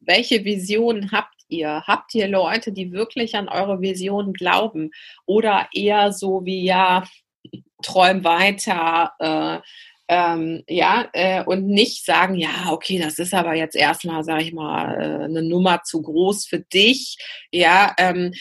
[0.01, 1.83] welche Visionen habt ihr?
[1.87, 4.91] Habt ihr Leute, die wirklich an eure Vision glauben?
[5.27, 7.05] Oder eher so wie, ja,
[7.83, 9.61] träum weiter, äh,
[10.09, 14.53] ähm, ja, äh, und nicht sagen, ja, okay, das ist aber jetzt erstmal, sage ich
[14.53, 17.19] mal, äh, eine Nummer zu groß für dich,
[17.51, 18.33] ja, ähm,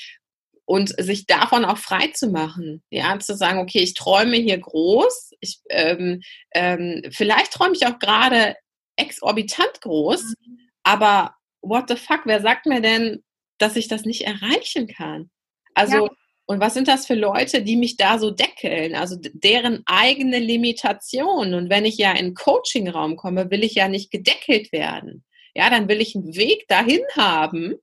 [0.66, 5.32] und sich davon auch frei zu machen, ja, zu sagen, okay, ich träume hier groß,
[5.40, 6.22] ich, ähm,
[6.54, 8.56] ähm, vielleicht träume ich auch gerade
[8.96, 10.60] exorbitant groß, mhm.
[10.84, 13.24] aber what the fuck, wer sagt mir denn,
[13.58, 15.30] dass ich das nicht erreichen kann?
[15.74, 16.12] Also, ja.
[16.46, 18.96] und was sind das für Leute, die mich da so deckeln?
[18.96, 21.54] Also deren eigene Limitation.
[21.54, 25.24] Und wenn ich ja in den Coaching-Raum komme, will ich ja nicht gedeckelt werden.
[25.54, 27.76] Ja, dann will ich einen Weg dahin haben,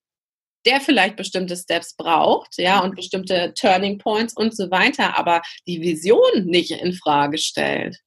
[0.66, 5.80] der vielleicht bestimmte Steps braucht, ja, und bestimmte Turning Points und so weiter, aber die
[5.80, 7.98] Vision nicht in Frage stellt.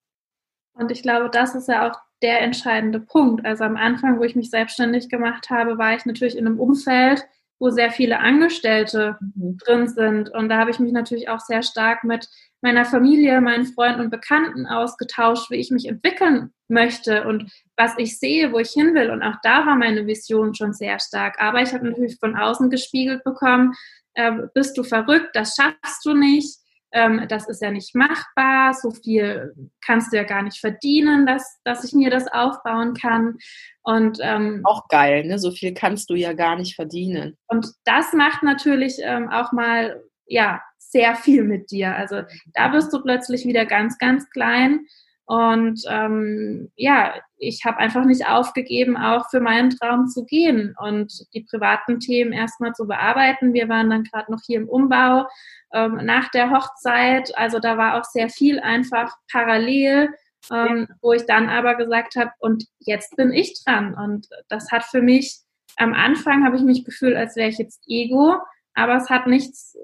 [0.74, 3.46] Und ich glaube, das ist ja auch der entscheidende Punkt.
[3.46, 7.26] Also am Anfang, wo ich mich selbstständig gemacht habe, war ich natürlich in einem Umfeld,
[7.60, 9.58] wo sehr viele Angestellte mhm.
[9.58, 10.30] drin sind.
[10.30, 12.28] Und da habe ich mich natürlich auch sehr stark mit
[12.62, 18.18] meiner Familie, meinen Freunden und Bekannten ausgetauscht, wie ich mich entwickeln möchte und was ich
[18.18, 19.12] sehe, wo ich hin will.
[19.12, 21.40] Und auch da war meine Vision schon sehr stark.
[21.40, 23.74] Aber ich habe natürlich von außen gespiegelt bekommen,
[24.16, 26.58] äh, bist du verrückt, das schaffst du nicht.
[26.92, 29.54] Ähm, das ist ja nicht machbar, so viel
[29.86, 33.38] kannst du ja gar nicht verdienen, dass, dass ich mir das aufbauen kann.
[33.84, 35.38] Und ähm, auch geil, ne?
[35.38, 37.38] So viel kannst du ja gar nicht verdienen.
[37.48, 41.96] Und das macht natürlich ähm, auch mal ja sehr viel mit dir.
[41.96, 42.22] Also
[42.54, 44.86] da wirst du plötzlich wieder ganz, ganz klein.
[45.26, 51.12] Und ähm, ja, ich habe einfach nicht aufgegeben, auch für meinen Traum zu gehen und
[51.34, 53.54] die privaten Themen erstmal zu bearbeiten.
[53.54, 55.28] Wir waren dann gerade noch hier im Umbau
[55.74, 57.36] ähm, nach der Hochzeit.
[57.38, 60.10] Also da war auch sehr viel einfach parallel,
[60.52, 63.96] ähm, wo ich dann aber gesagt habe, und jetzt bin ich dran.
[63.96, 65.40] Und das hat für mich,
[65.78, 68.38] am Anfang habe ich mich gefühlt, als wäre ich jetzt Ego
[68.76, 69.78] aber es hat nichts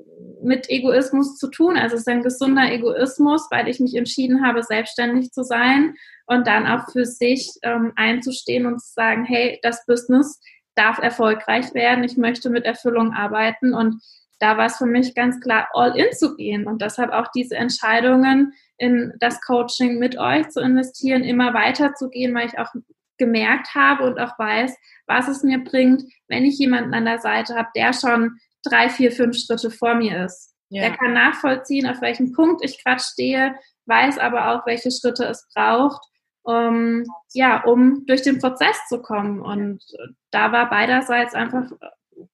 [0.44, 1.78] mit Egoismus zu tun.
[1.78, 6.46] Also es ist ein gesunder Egoismus, weil ich mich entschieden habe, selbstständig zu sein und
[6.46, 10.40] dann auch für sich ähm, einzustehen und zu sagen, hey, das Business
[10.76, 13.74] darf erfolgreich werden, ich möchte mit Erfüllung arbeiten.
[13.74, 14.02] Und
[14.40, 16.68] da war es für mich ganz klar, all in zu gehen.
[16.68, 22.10] Und deshalb auch diese Entscheidungen in das Coaching mit euch zu investieren, immer weiter zu
[22.10, 22.74] gehen, weil ich auch
[23.18, 24.76] gemerkt habe und auch weiß,
[25.06, 29.12] was es mir bringt, wenn ich jemanden an der Seite habe, der schon drei, vier,
[29.12, 30.54] fünf Schritte vor mir ist.
[30.70, 30.84] Ja.
[30.84, 33.56] Der kann nachvollziehen, auf welchem Punkt ich gerade stehe,
[33.88, 36.02] weiß aber auch, welche Schritte es braucht,
[36.44, 37.04] um,
[37.34, 39.42] ja, um durch den Prozess zu kommen.
[39.42, 39.84] Und
[40.32, 41.70] da war beiderseits einfach,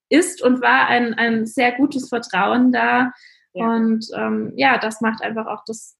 [0.09, 3.11] ist und war ein, ein sehr gutes Vertrauen da.
[3.53, 3.73] Ja.
[3.73, 5.97] Und ähm, ja, das macht einfach auch das,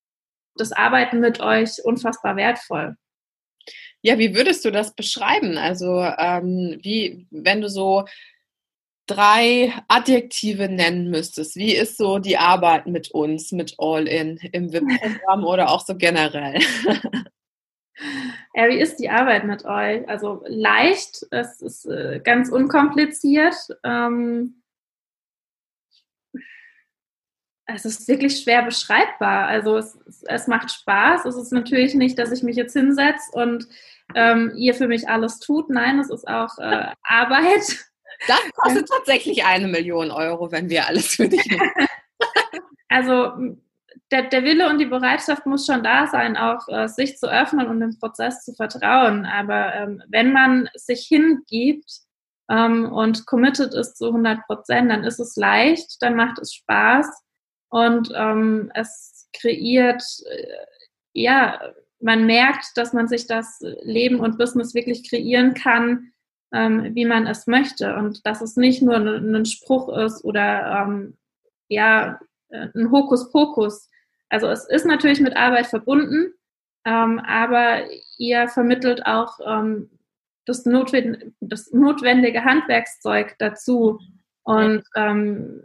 [0.55, 2.95] das Arbeiten mit euch unfassbar wertvoll.
[4.01, 5.57] Ja, wie würdest du das beschreiben?
[5.57, 8.05] Also, ähm, wie, wenn du so
[9.07, 15.43] drei Adjektive nennen müsstest, wie ist so die Arbeit mit uns, mit All-In im VIP-Programm
[15.45, 16.59] oder auch so generell?
[18.53, 20.07] Ja, wie ist die Arbeit mit euch?
[20.07, 23.55] Also leicht, es ist äh, ganz unkompliziert.
[23.83, 24.61] Ähm,
[27.65, 29.47] es ist wirklich schwer beschreibbar.
[29.47, 31.25] Also es, es, macht Spaß.
[31.25, 33.67] Es ist natürlich nicht, dass ich mich jetzt hinsetze und
[34.15, 35.69] ähm, ihr für mich alles tut.
[35.69, 37.85] Nein, es ist auch äh, Arbeit.
[38.27, 41.71] Das kostet tatsächlich eine Million Euro, wenn wir alles für dich machen.
[42.89, 43.33] Also
[44.11, 47.67] der, der, Wille und die Bereitschaft muss schon da sein, auch äh, sich zu öffnen
[47.67, 49.25] und dem Prozess zu vertrauen.
[49.25, 51.91] Aber ähm, wenn man sich hingibt
[52.49, 57.07] ähm, und committed ist zu 100 Prozent, dann ist es leicht, dann macht es Spaß
[57.69, 60.47] und ähm, es kreiert, äh,
[61.13, 61.59] ja,
[61.99, 66.13] man merkt, dass man sich das Leben und Business wirklich kreieren kann,
[66.53, 71.17] ähm, wie man es möchte und dass es nicht nur ein Spruch ist oder ähm,
[71.67, 72.19] ja
[72.49, 73.89] äh, ein Hokuspokus.
[74.29, 76.33] Also es ist natürlich mit Arbeit verbunden,
[76.85, 77.83] ähm, aber
[78.17, 79.89] ihr vermittelt auch ähm,
[80.45, 83.99] das, notwend das, notwendige Handwerkszeug dazu
[84.43, 85.61] und ähm,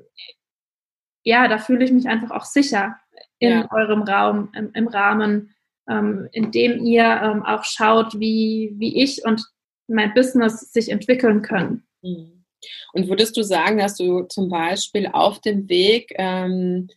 [1.24, 2.96] ja, da fühle ich mich einfach auch sicher
[3.38, 3.68] in ja.
[3.70, 5.54] eurem Raum, im, im Rahmen,
[5.88, 9.44] ähm, in dem ihr auch schaut, wie, wie ich und
[9.92, 11.86] mein Business sich entwickeln können.
[12.02, 12.44] Mhm.
[12.92, 16.88] Und würdest du sagen, dass du zum Beispiel auf dem Weg ähm,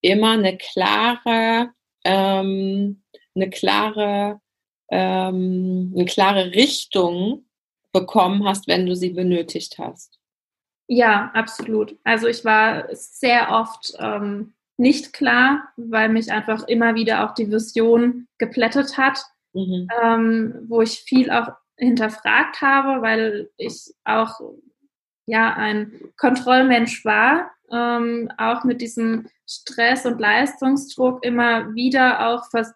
[0.00, 1.70] immer eine klare,
[2.04, 3.02] ähm,
[3.34, 4.40] eine klare,
[4.90, 7.46] ähm, eine klare Richtung
[7.92, 10.18] bekommen hast, wenn du sie benötigt hast?
[10.88, 11.96] Ja, absolut.
[12.04, 17.50] Also ich war sehr oft ähm, nicht klar, weil mich einfach immer wieder auch die
[17.50, 19.18] Vision geplättet hat,
[19.52, 19.88] mhm.
[20.02, 21.48] ähm, wo ich viel auch
[21.82, 24.40] hinterfragt habe, weil ich auch
[25.26, 32.74] ja ein Kontrollmensch war, ähm, auch mit diesem Stress und Leistungsdruck immer wieder auch fast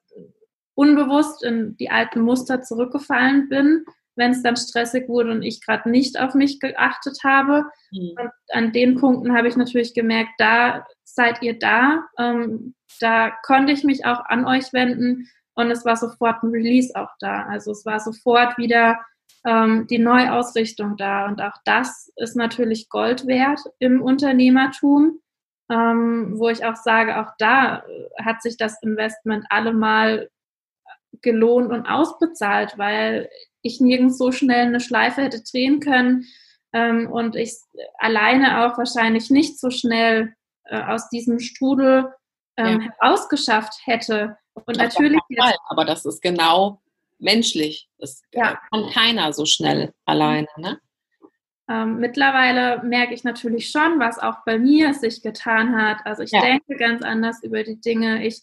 [0.74, 3.84] unbewusst in die alten Muster zurückgefallen bin,
[4.16, 7.64] wenn es dann stressig wurde und ich gerade nicht auf mich geachtet habe.
[7.92, 8.14] Mhm.
[8.18, 13.72] Und an den Punkten habe ich natürlich gemerkt, da seid ihr da, ähm, da konnte
[13.72, 17.46] ich mich auch an euch wenden und es war sofort ein Release auch da.
[17.46, 19.00] Also es war sofort wieder
[19.44, 21.26] ähm, die Neuausrichtung da.
[21.26, 25.20] Und auch das ist natürlich Gold wert im Unternehmertum,
[25.70, 27.82] ähm, wo ich auch sage, auch da
[28.22, 30.30] hat sich das Investment allemal
[31.22, 33.28] gelohnt und ausbezahlt, weil
[33.62, 36.26] ich nirgends so schnell eine Schleife hätte drehen können
[36.72, 37.54] ähm, und ich
[37.98, 40.34] alleine auch wahrscheinlich nicht so schnell
[40.64, 42.12] äh, aus diesem Strudel
[42.56, 42.90] ähm, ja.
[43.00, 44.36] herausgeschafft hätte.
[44.64, 45.20] Und das natürlich.
[45.28, 46.80] Jetzt, aber das ist genau
[47.18, 47.88] menschlich.
[47.98, 48.58] Das ja.
[48.70, 50.48] kann keiner so schnell alleine.
[50.56, 50.80] Ne?
[51.68, 55.98] Ähm, mittlerweile merke ich natürlich schon, was auch bei mir sich getan hat.
[56.04, 56.40] Also ich ja.
[56.40, 58.24] denke ganz anders über die Dinge.
[58.26, 58.42] Ich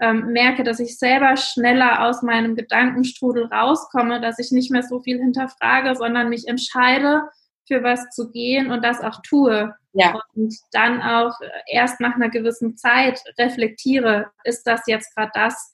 [0.00, 5.00] ähm, merke, dass ich selber schneller aus meinem Gedankenstrudel rauskomme, dass ich nicht mehr so
[5.00, 7.28] viel hinterfrage, sondern mich entscheide,
[7.66, 9.74] für was zu gehen und das auch tue.
[9.92, 10.20] Ja.
[10.34, 15.72] Und dann auch erst nach einer gewissen Zeit reflektiere, ist das jetzt gerade das,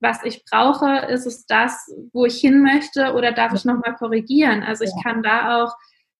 [0.00, 1.06] was ich brauche?
[1.06, 4.62] Ist es das, wo ich hin möchte oder darf ich nochmal korrigieren?
[4.62, 5.74] Also ich kann da auch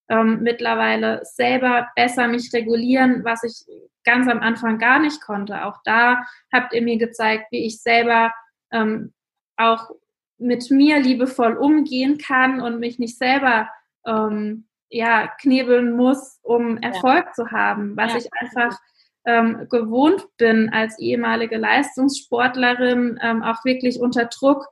[0.09, 3.65] ähm, mittlerweile selber besser mich regulieren, was ich
[4.05, 5.65] ganz am Anfang gar nicht konnte.
[5.65, 8.33] Auch da habt ihr mir gezeigt, wie ich selber
[8.73, 9.13] ähm,
[9.57, 9.91] auch
[10.39, 13.69] mit mir liebevoll umgehen kann und mich nicht selber
[14.07, 17.33] ähm, ja, knebeln muss, um Erfolg ja.
[17.33, 18.19] zu haben, was ja.
[18.19, 18.79] ich einfach
[19.25, 24.65] ähm, gewohnt bin als ehemalige Leistungssportlerin, ähm, auch wirklich unter Druck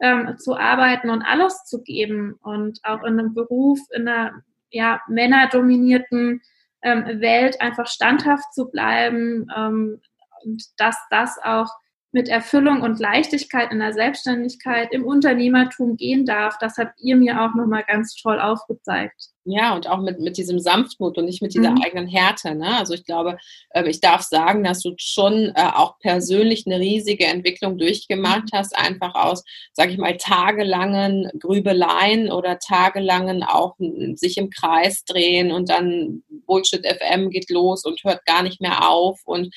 [0.00, 5.00] ähm, zu arbeiten und alles zu geben und auch in einem Beruf, in einer ja,
[5.08, 6.42] männerdominierten
[6.82, 10.00] ähm, Welt einfach standhaft zu bleiben ähm,
[10.42, 11.68] und dass das auch
[12.12, 16.58] mit Erfüllung und Leichtigkeit in der Selbstständigkeit, im Unternehmertum gehen darf.
[16.58, 19.28] Das habt ihr mir auch nochmal ganz toll aufgezeigt.
[19.44, 21.82] Ja, und auch mit, mit diesem Sanftmut und nicht mit dieser mhm.
[21.82, 22.54] eigenen Härte.
[22.54, 22.76] Ne?
[22.76, 23.38] Also ich glaube,
[23.70, 28.58] äh, ich darf sagen, dass du schon äh, auch persönlich eine riesige Entwicklung durchgemacht mhm.
[28.58, 33.76] hast, einfach aus, sage ich mal, tagelangen Grübeleien oder tagelangen auch
[34.14, 38.90] sich im Kreis drehen und dann Bullshit FM geht los und hört gar nicht mehr
[38.90, 39.54] auf und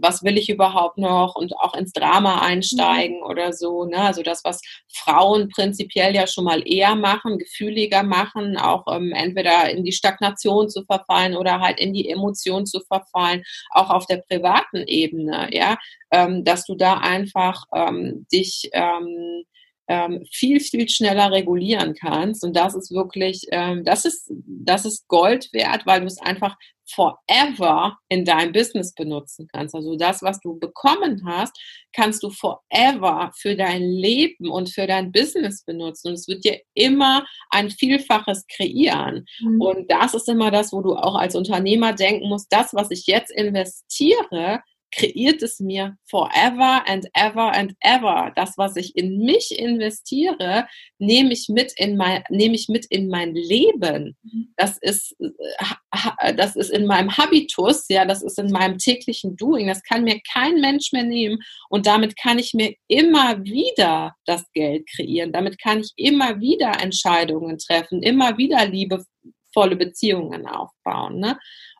[0.00, 3.26] was will ich überhaupt noch und auch ins Drama einsteigen mhm.
[3.26, 3.84] oder so.
[3.84, 3.98] Ne?
[3.98, 9.70] Also das, was Frauen prinzipiell ja schon mal eher machen, gefühliger machen, auch ähm, entweder
[9.70, 14.22] in die Stagnation zu verfallen oder halt in die Emotion zu verfallen, auch auf der
[14.28, 15.76] privaten Ebene, ja,
[16.10, 19.44] ähm, dass du da einfach ähm, dich ähm,
[19.88, 22.44] ähm, viel, viel schneller regulieren kannst.
[22.44, 26.56] Und das ist wirklich, ähm, das ist, das ist Gold wert, weil du es einfach
[26.90, 29.74] forever in deinem Business benutzen kannst.
[29.74, 31.52] Also das, was du bekommen hast,
[31.92, 36.08] kannst du forever für dein Leben und für dein Business benutzen.
[36.08, 39.26] Und es wird dir immer ein Vielfaches kreieren.
[39.40, 39.60] Mhm.
[39.60, 43.06] Und das ist immer das, wo du auch als Unternehmer denken musst, das, was ich
[43.06, 44.60] jetzt investiere,
[44.90, 48.32] kreiert es mir forever and ever and ever.
[48.36, 50.66] Das, was ich in mich investiere,
[50.98, 54.16] nehme ich mit in mein, nehme ich mit in mein Leben.
[54.22, 54.52] Mhm.
[54.56, 59.68] Das ist, äh, das ist in meinem Habitus, ja, das ist in meinem täglichen Doing.
[59.68, 61.38] Das kann mir kein Mensch mehr nehmen.
[61.68, 65.32] Und damit kann ich mir immer wieder das Geld kreieren.
[65.32, 71.18] Damit kann ich immer wieder Entscheidungen treffen, immer wieder liebevolle Beziehungen aufbauen.
[71.20, 71.38] Ne?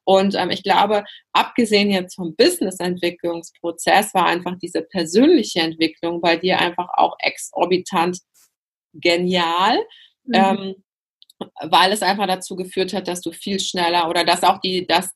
[0.09, 1.04] Und ähm, ich glaube,
[1.34, 8.18] abgesehen jetzt vom Business-Entwicklungsprozess war einfach diese persönliche Entwicklung bei dir einfach auch exorbitant
[8.94, 9.76] genial.
[10.24, 10.34] Mhm.
[10.34, 10.74] Ähm,
[11.61, 15.14] weil es einfach dazu geführt hat, dass du viel schneller oder dass auch die, dass,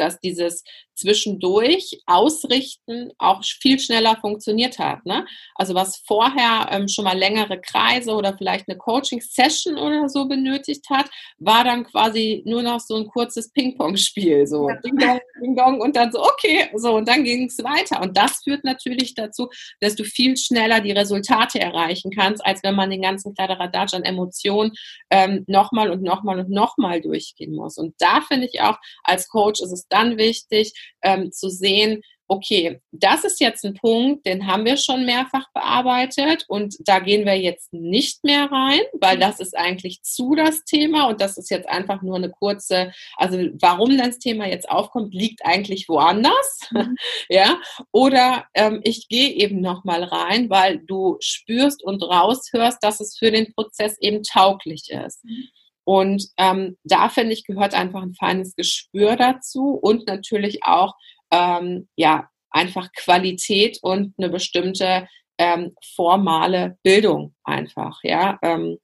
[0.00, 0.64] dass dieses
[1.00, 5.04] zwischendurch Ausrichten auch viel schneller funktioniert hat.
[5.06, 5.26] Ne?
[5.54, 10.86] Also was vorher ähm, schon mal längere Kreise oder vielleicht eine Coaching-Session oder so benötigt
[10.90, 11.06] hat,
[11.38, 14.46] war dann quasi nur noch so ein kurzes Ping-Pong-Spiel.
[14.46, 14.76] So ja.
[14.76, 18.02] Ding -dong, Ding -dong, und dann so, okay, so und dann ging es weiter.
[18.02, 19.48] Und das führt natürlich dazu,
[19.80, 24.02] dass du viel schneller die Resultate erreichen kannst, als wenn man den ganzen Kladderadatsch an
[24.02, 24.72] Emotionen
[25.10, 27.78] ähm, nochmal und nochmal und nochmal durchgehen muss.
[27.78, 30.72] Und da finde ich auch, als Coach ist es dann wichtig,
[31.02, 36.44] ähm, zu sehen, okay, das ist jetzt ein Punkt, den haben wir schon mehrfach bearbeitet
[36.46, 41.08] und da gehen wir jetzt nicht mehr rein, weil das ist eigentlich zu das Thema
[41.08, 45.44] und das ist jetzt einfach nur eine kurze, also warum das Thema jetzt aufkommt, liegt
[45.44, 46.94] eigentlich woanders, mhm.
[47.28, 47.58] ja,
[47.90, 53.32] oder ähm, ich gehe eben nochmal rein, weil du spürst und raushörst, dass es für
[53.32, 55.24] den Prozess eben tauglich ist.
[55.24, 55.48] Mhm.
[55.90, 60.94] Und ähm, da finde ich, gehört einfach ein feines Gespür dazu und natürlich auch
[61.32, 68.78] ähm, ja einfach Qualität und eine bestimmte ähm, formale Bildung einfach, ja, ähm,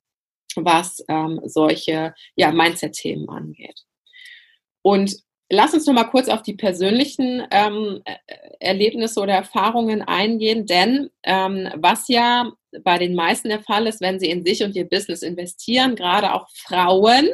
[0.56, 3.82] was ähm, solche ja, Mindset-Themen angeht.
[4.82, 5.14] Und
[5.48, 8.02] Lass uns noch mal kurz auf die persönlichen ähm,
[8.58, 12.50] Erlebnisse oder Erfahrungen eingehen, denn ähm, was ja
[12.82, 16.34] bei den meisten der Fall ist, wenn sie in sich und ihr Business investieren, gerade
[16.34, 17.28] auch Frauen,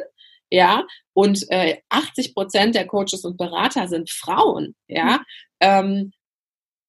[0.51, 5.21] ja, und äh, 80 Prozent der Coaches und Berater sind Frauen, ja,
[5.59, 6.11] ähm,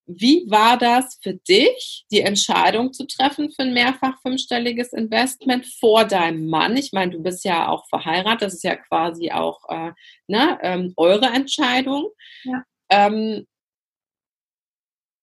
[0.07, 6.05] wie war das für dich, die Entscheidung zu treffen für ein mehrfach fünfstelliges Investment vor
[6.05, 6.77] deinem Mann?
[6.77, 9.93] Ich meine, du bist ja auch verheiratet, das ist ja quasi auch äh,
[10.27, 12.11] ne, ähm, eure Entscheidung.
[12.45, 12.65] Ja.
[12.91, 13.47] Ähm,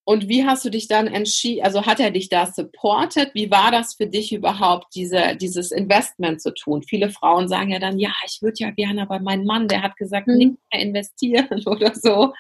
[0.04, 3.32] und wie hast du dich dann entschieden, also hat er dich da supportet?
[3.36, 6.82] Wie war das für dich überhaupt, diese, dieses Investment zu tun?
[6.82, 9.96] Viele Frauen sagen ja dann, ja, ich würde ja gerne, aber mein Mann, der hat
[9.98, 10.38] gesagt, mhm.
[10.38, 12.34] nicht mehr investieren oder so.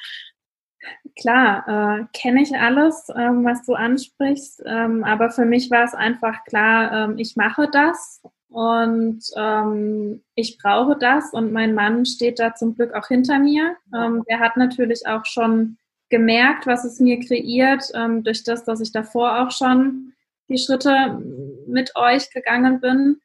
[1.19, 5.93] Klar, äh, kenne ich alles, ähm, was du ansprichst, ähm, aber für mich war es
[5.93, 12.39] einfach klar, ähm, ich mache das und ähm, ich brauche das und mein Mann steht
[12.39, 13.75] da zum Glück auch hinter mir.
[13.95, 15.77] Ähm, der hat natürlich auch schon
[16.09, 20.13] gemerkt, was es mir kreiert, ähm, durch das, dass ich davor auch schon
[20.49, 21.21] die Schritte
[21.67, 23.21] mit euch gegangen bin.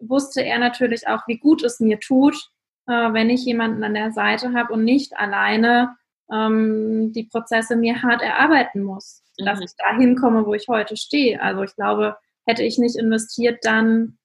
[0.00, 2.50] Wusste er natürlich auch, wie gut es mir tut,
[2.86, 5.96] äh, wenn ich jemanden an der Seite habe und nicht alleine
[6.32, 9.46] ähm, die Prozesse mir hart erarbeiten muss, mhm.
[9.46, 11.40] dass ich da hinkomme, wo ich heute stehe.
[11.40, 12.16] Also ich glaube,
[12.46, 14.18] hätte ich nicht investiert, dann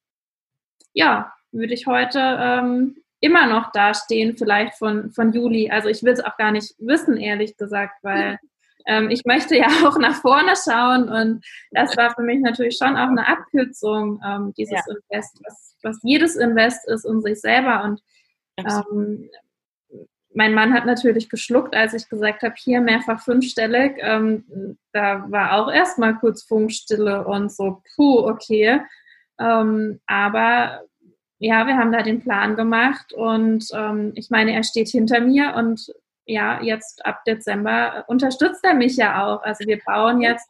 [0.92, 5.70] ja, würde ich heute ähm, immer noch dastehen, vielleicht von, von Juli.
[5.70, 8.38] Also ich will es auch gar nicht wissen, ehrlich gesagt, weil
[8.86, 12.96] ähm, ich möchte ja auch nach vorne schauen und das war für mich natürlich schon
[12.96, 14.82] auch eine Abkürzung, ähm, dieses ja.
[14.88, 17.84] Invest, was, was jedes Invest ist und sich selber.
[17.84, 18.00] Und
[18.58, 19.30] ähm,
[20.34, 23.96] mein Mann hat natürlich geschluckt, als ich gesagt habe, hier mehrfach fünfstellig.
[24.00, 28.80] Ähm, da war auch erstmal kurz Funkstille und so, puh, okay.
[29.38, 30.82] Ähm, aber
[31.38, 35.54] ja, wir haben da den Plan gemacht und ähm, ich meine, er steht hinter mir
[35.56, 35.92] und
[36.26, 39.42] ja, jetzt ab Dezember unterstützt er mich ja auch.
[39.42, 40.48] Also wir bauen jetzt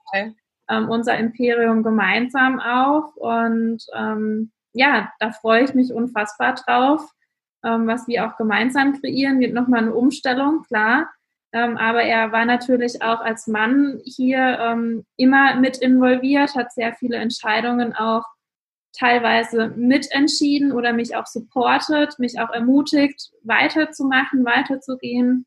[0.69, 7.14] ähm, unser Imperium gemeinsam auf und ähm, ja, da freue ich mich unfassbar drauf
[7.65, 11.11] ähm, was wir auch gemeinsam kreieren, wird nochmal eine Umstellung, klar.
[11.53, 16.95] Ähm, aber er war natürlich auch als Mann hier ähm, immer mit involviert, hat sehr
[16.95, 18.25] viele Entscheidungen auch
[18.93, 25.47] teilweise mitentschieden oder mich auch supportet, mich auch ermutigt, weiterzumachen, weiterzugehen,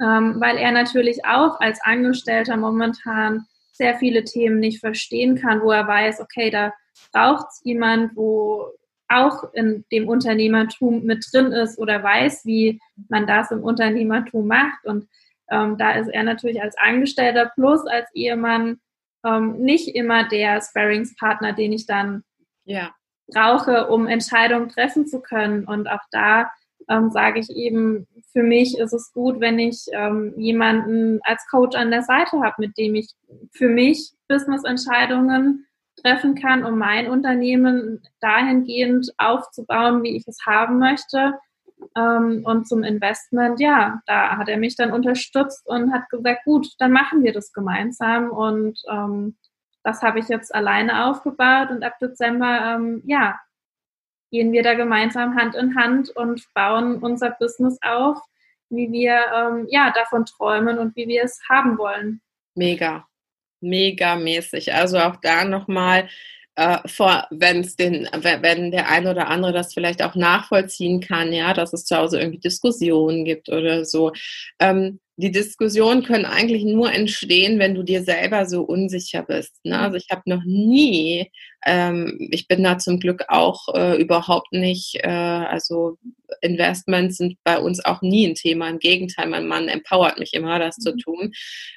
[0.00, 5.70] ähm, weil er natürlich auch als Angestellter momentan sehr viele Themen nicht verstehen kann, wo
[5.70, 6.72] er weiß, okay, da
[7.12, 8.68] braucht es jemand, wo
[9.12, 14.84] auch in dem Unternehmertum mit drin ist oder weiß, wie man das im Unternehmertum macht.
[14.84, 15.08] Und
[15.50, 18.80] ähm, da ist er natürlich als Angestellter plus als Ehemann
[19.24, 22.24] ähm, nicht immer der Sparringspartner, den ich dann
[22.64, 22.90] ja.
[23.28, 25.64] brauche, um Entscheidungen treffen zu können.
[25.64, 26.50] Und auch da
[26.88, 31.76] ähm, sage ich eben, für mich ist es gut, wenn ich ähm, jemanden als Coach
[31.76, 33.10] an der Seite habe, mit dem ich
[33.52, 35.66] für mich Business-Entscheidungen
[36.02, 41.34] treffen kann, um mein Unternehmen dahingehend aufzubauen, wie ich es haben möchte.
[41.96, 46.68] Ähm, und zum Investment, ja, da hat er mich dann unterstützt und hat gesagt, gut,
[46.78, 48.30] dann machen wir das gemeinsam.
[48.30, 49.36] Und ähm,
[49.82, 53.38] das habe ich jetzt alleine aufgebaut und ab Dezember, ähm, ja,
[54.30, 58.18] gehen wir da gemeinsam Hand in Hand und bauen unser Business auf,
[58.70, 62.22] wie wir ja davon träumen und wie wir es haben wollen.
[62.54, 63.06] Mega,
[63.62, 64.74] megamäßig.
[64.74, 66.08] Also auch da nochmal,
[66.56, 66.78] äh,
[67.30, 71.72] wenn es den, wenn der eine oder andere das vielleicht auch nachvollziehen kann, ja, dass
[71.72, 74.12] es zu Hause irgendwie Diskussionen gibt oder so.
[74.58, 79.54] Ähm, die Diskussionen können eigentlich nur entstehen, wenn du dir selber so unsicher bist.
[79.64, 79.78] Ne?
[79.78, 81.30] Also ich habe noch nie,
[81.64, 85.98] ähm, ich bin da zum Glück auch äh, überhaupt nicht, äh, also
[86.40, 88.68] Investments sind bei uns auch nie ein Thema.
[88.68, 90.98] Im Gegenteil, mein Mann empowert mich immer, das zu mhm.
[90.98, 91.32] tun,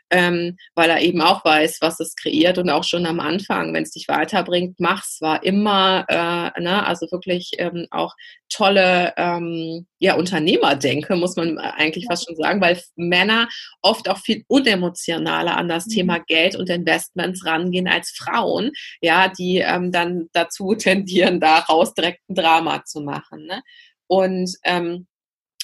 [0.09, 3.83] ähm, weil er eben auch weiß, was es kreiert und auch schon am Anfang, wenn
[3.83, 5.17] es dich weiterbringt, mach's.
[5.21, 8.13] War immer, äh, ne, also wirklich ähm, auch
[8.49, 13.47] tolle ähm, ja, Unternehmerdenke, muss man eigentlich fast schon sagen, weil Männer
[13.81, 15.91] oft auch viel unemotionaler an das mhm.
[15.91, 18.71] Thema Geld und Investments rangehen als Frauen,
[19.01, 23.45] ja, die ähm, dann dazu tendieren, daraus direkt ein Drama zu machen.
[23.45, 23.61] Ne?
[24.07, 25.07] Und ähm,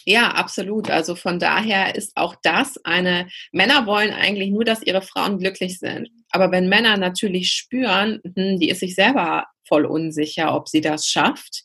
[0.06, 0.90] ja, absolut.
[0.90, 5.80] Also von daher ist auch das eine, Männer wollen eigentlich nur, dass ihre Frauen glücklich
[5.80, 6.10] sind.
[6.32, 11.08] Aber wenn Männer natürlich spüren, hm, die ist sich selber voll unsicher, ob sie das
[11.08, 11.64] schafft.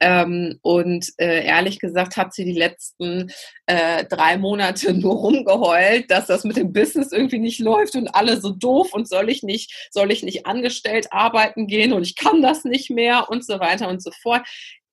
[0.00, 3.32] Ähm, und äh, ehrlich gesagt hat sie die letzten
[3.66, 8.40] äh, drei Monate nur rumgeheult, dass das mit dem Business irgendwie nicht läuft und alle
[8.40, 12.42] so doof und soll ich nicht, soll ich nicht angestellt arbeiten gehen und ich kann
[12.42, 14.46] das nicht mehr und so weiter und so fort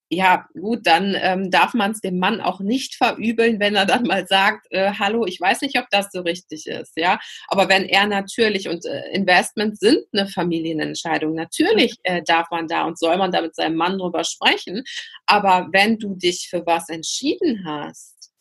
[0.09, 4.03] ja, gut, dann ähm, darf man es dem Mann auch nicht verübeln, wenn er dann
[4.03, 7.19] mal sagt, äh, hallo, ich weiß nicht, ob das so richtig ist, ja.
[7.47, 12.85] Aber wenn er natürlich, und äh, Investments sind eine Familienentscheidung, natürlich äh, darf man da
[12.85, 14.83] und soll man da mit seinem Mann drüber sprechen.
[15.25, 18.31] Aber wenn du dich für was entschieden hast,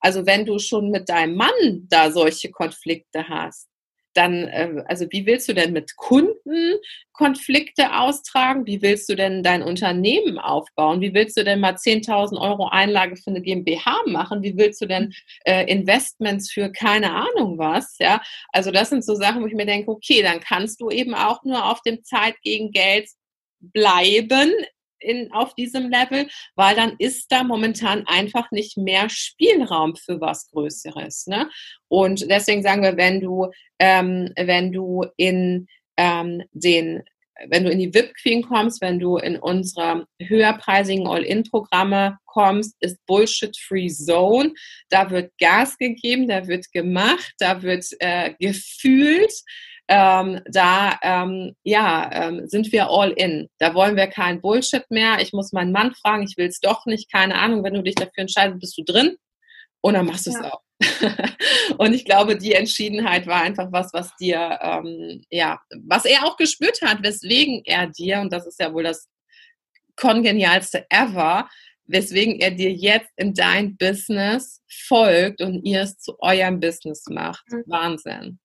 [0.00, 3.69] also wenn du schon mit deinem Mann da solche Konflikte hast,
[4.14, 6.76] dann, äh, also wie willst du denn mit Kunden
[7.12, 8.66] Konflikte austragen?
[8.66, 11.00] Wie willst du denn dein Unternehmen aufbauen?
[11.00, 14.42] Wie willst du denn mal 10.000 Euro Einlage für eine GmbH machen?
[14.42, 15.12] Wie willst du denn
[15.44, 17.96] äh, Investments für keine Ahnung was?
[17.98, 21.14] Ja, also das sind so Sachen, wo ich mir denke, okay, dann kannst du eben
[21.14, 23.08] auch nur auf dem Zeit gegen Geld
[23.60, 24.52] bleiben
[25.00, 30.50] in, auf diesem Level, weil dann ist da momentan einfach nicht mehr Spielraum für was
[30.50, 31.26] Größeres.
[31.26, 31.48] Ne?
[31.88, 37.02] Und deswegen sagen wir, wenn du, ähm, wenn du in ähm, den
[37.48, 43.04] wenn du in die VIP Queen kommst, wenn du in unsere höherpreisigen All-In-Programme kommst, ist
[43.06, 44.52] Bullshit-Free Zone.
[44.88, 49.32] Da wird Gas gegeben, da wird gemacht, da wird äh, gefühlt.
[49.92, 53.48] Ähm, da ähm, ja, ähm, sind wir all in.
[53.58, 55.20] Da wollen wir kein Bullshit mehr.
[55.20, 57.64] Ich muss meinen Mann fragen, ich will es doch nicht, keine Ahnung.
[57.64, 59.16] Wenn du dich dafür entscheidest, bist du drin
[59.80, 60.52] und dann machst du es ja.
[60.52, 60.60] auch.
[61.78, 66.36] und ich glaube, die Entschiedenheit war einfach was, was dir, ähm, ja, was er auch
[66.36, 69.08] gespürt hat, weswegen er dir, und das ist ja wohl das
[69.96, 71.48] kongenialste ever,
[71.86, 77.44] weswegen er dir jetzt in dein Business folgt und ihr es zu eurem Business macht.
[77.48, 77.64] Mhm.
[77.66, 78.38] Wahnsinn.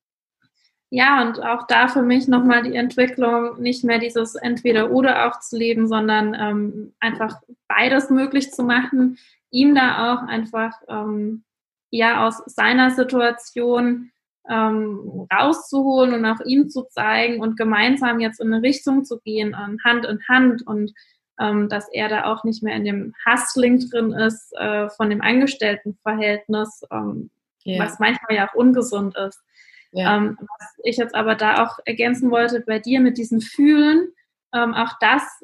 [0.92, 5.58] Ja, und auch da für mich nochmal die Entwicklung, nicht mehr dieses Entweder-Oder auch zu
[5.58, 9.18] leben, sondern ähm, einfach beides möglich zu machen,
[9.50, 11.44] ihm da auch einfach ähm,
[11.90, 14.12] ja aus seiner Situation
[14.48, 19.56] ähm, rauszuholen und auch ihm zu zeigen und gemeinsam jetzt in eine Richtung zu gehen,
[19.60, 20.94] ähm, Hand in Hand und
[21.40, 25.22] ähm, dass er da auch nicht mehr in dem Hustling drin ist äh, von dem
[25.22, 27.30] Angestelltenverhältnis, ähm,
[27.66, 27.84] yeah.
[27.84, 29.42] was manchmal ja auch ungesund ist.
[29.96, 30.18] Yeah.
[30.18, 34.10] Ähm, was ich jetzt aber da auch ergänzen wollte bei dir mit diesem Fühlen,
[34.54, 35.42] ähm, auch das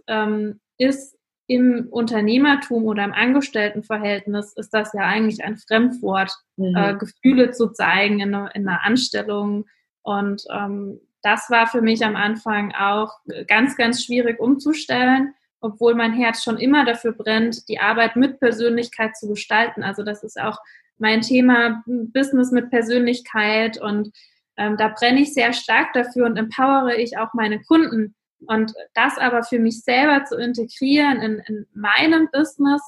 [0.78, 6.76] ist im Unternehmertum oder im Angestelltenverhältnis ist das ja eigentlich ein Fremdwort, mhm.
[6.76, 9.66] äh, Gefühle zu zeigen in, in einer Anstellung.
[10.02, 16.14] Und ähm, das war für mich am Anfang auch ganz, ganz schwierig umzustellen, obwohl mein
[16.14, 19.84] Herz schon immer dafür brennt, die Arbeit mit Persönlichkeit zu gestalten.
[19.84, 20.58] Also das ist auch
[20.98, 24.12] mein Thema Business mit Persönlichkeit und
[24.58, 28.16] ähm, da brenne ich sehr stark dafür und empowere ich auch meine Kunden,
[28.48, 32.82] und das aber für mich selber zu integrieren in, in meinem Business,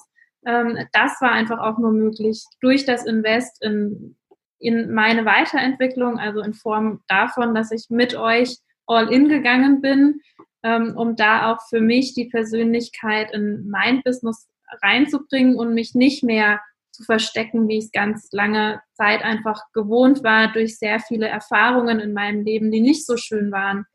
[0.45, 4.15] ähm, das war einfach auch nur möglich durch das Invest in,
[4.59, 10.21] in meine Weiterentwicklung, also in Form davon, dass ich mit euch all in gegangen bin,
[10.63, 14.47] ähm, um da auch für mich die Persönlichkeit in mein Business
[14.81, 16.59] reinzubringen und mich nicht mehr
[16.93, 21.99] zu verstecken, wie ich es ganz lange Zeit einfach gewohnt war, durch sehr viele Erfahrungen
[21.99, 23.85] in meinem Leben, die nicht so schön waren.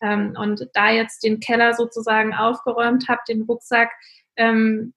[0.00, 3.90] Ähm, und da jetzt den Keller sozusagen aufgeräumt habe, den Rucksack
[4.36, 4.94] ähm,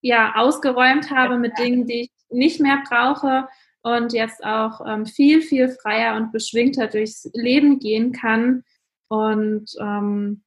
[0.00, 3.46] ja ausgeräumt habe mit Dingen, die ich nicht mehr brauche
[3.82, 8.64] und jetzt auch ähm, viel, viel freier und beschwingter durchs Leben gehen kann
[9.08, 10.42] und ähm.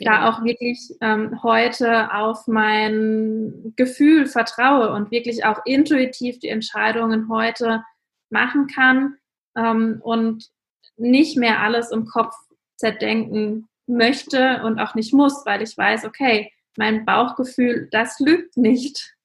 [0.00, 7.28] Da auch wirklich ähm, heute auf mein Gefühl vertraue und wirklich auch intuitiv die Entscheidungen
[7.28, 7.82] heute
[8.30, 9.16] machen kann
[9.56, 10.48] ähm, und
[10.96, 12.34] nicht mehr alles im Kopf
[12.76, 19.16] zerdenken möchte und auch nicht muss, weil ich weiß, okay, mein Bauchgefühl, das lügt nicht.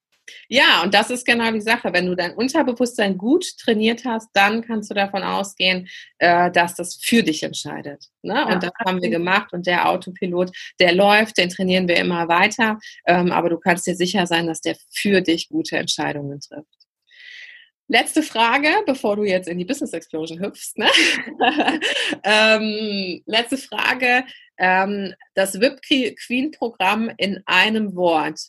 [0.48, 1.92] Ja, und das ist genau die Sache.
[1.92, 6.96] Wenn du dein Unterbewusstsein gut trainiert hast, dann kannst du davon ausgehen, äh, dass das
[6.96, 8.06] für dich entscheidet.
[8.22, 8.34] Ne?
[8.34, 9.52] Ja, und das haben wir gemacht.
[9.52, 10.50] Und der Autopilot,
[10.80, 12.78] der läuft, den trainieren wir immer weiter.
[13.06, 16.84] Ähm, aber du kannst dir sicher sein, dass der für dich gute Entscheidungen trifft.
[17.86, 20.78] Letzte Frage, bevor du jetzt in die Business Explosion hüpfst.
[20.78, 20.88] Ne?
[22.24, 24.24] ähm, letzte Frage.
[24.56, 28.40] Ähm, das VIP Queen Programm in einem Wort.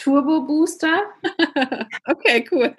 [0.00, 1.02] Turbo Booster.
[2.06, 2.74] okay, cool.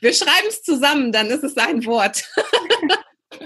[0.00, 2.24] Wir schreiben es zusammen, dann ist es ein Wort.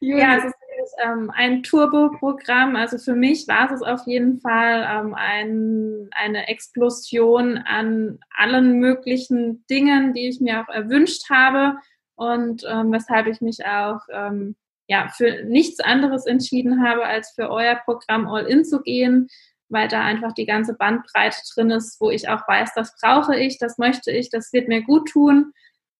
[0.00, 2.74] ja, es ist ähm, ein Turbo-Programm.
[2.76, 9.64] Also für mich war es auf jeden Fall ähm, ein, eine Explosion an allen möglichen
[9.70, 11.76] Dingen, die ich mir auch erwünscht habe
[12.16, 14.56] und ähm, weshalb ich mich auch ähm,
[14.88, 19.28] ja, für nichts anderes entschieden habe, als für euer Programm All-In zu gehen,
[19.72, 23.58] weil da einfach die ganze Bandbreite drin ist, wo ich auch weiß, das brauche ich,
[23.58, 25.52] das möchte ich, das wird mir gut tun.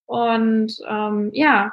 [0.07, 1.73] Und ähm, ja,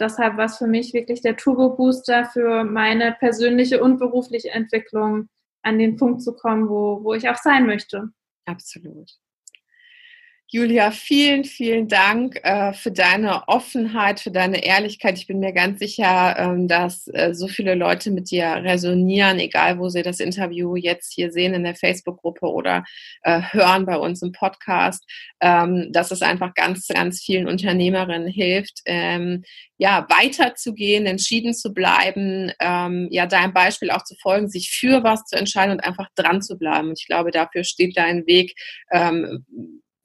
[0.00, 5.28] deshalb war es für mich wirklich der Turbo-Booster für meine persönliche und berufliche Entwicklung,
[5.62, 8.10] an den Punkt zu kommen, wo, wo ich auch sein möchte.
[8.44, 9.12] Absolut.
[10.48, 15.18] Julia, vielen, vielen Dank äh, für deine Offenheit, für deine Ehrlichkeit.
[15.18, 19.78] Ich bin mir ganz sicher, ähm, dass äh, so viele Leute mit dir resonieren, egal
[19.78, 22.84] wo sie das Interview jetzt hier sehen in der Facebook-Gruppe oder
[23.22, 25.02] äh, hören bei uns im Podcast,
[25.40, 29.44] ähm, dass es einfach ganz, ganz vielen Unternehmerinnen hilft, ähm,
[29.78, 35.24] ja, weiterzugehen, entschieden zu bleiben, ähm, ja, deinem Beispiel auch zu folgen, sich für was
[35.24, 36.90] zu entscheiden und einfach dran zu bleiben.
[36.90, 38.54] Und ich glaube, dafür steht dein Weg
[38.92, 39.44] ähm,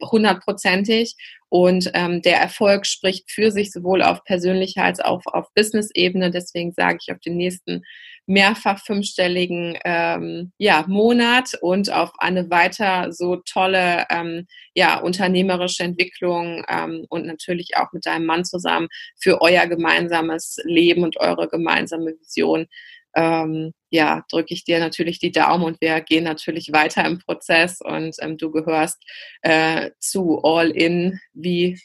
[0.02, 1.16] hundertprozentig.
[1.50, 6.30] Und ähm, der Erfolg spricht für sich sowohl auf persönlicher als auch auf Business-Ebene.
[6.30, 7.82] Deswegen sage ich auf den nächsten
[8.28, 14.46] mehrfach fünfstelligen ähm, ja, Monat und auf eine weiter so tolle ähm,
[14.76, 18.88] ja, unternehmerische Entwicklung ähm, und natürlich auch mit deinem Mann zusammen
[19.20, 22.68] für euer gemeinsames Leben und eure gemeinsame Vision
[23.16, 27.80] ähm, ja, drücke ich dir natürlich die Daumen und wir gehen natürlich weiter im Prozess
[27.82, 29.02] und ähm, du gehörst
[29.42, 31.80] äh, zu All In wie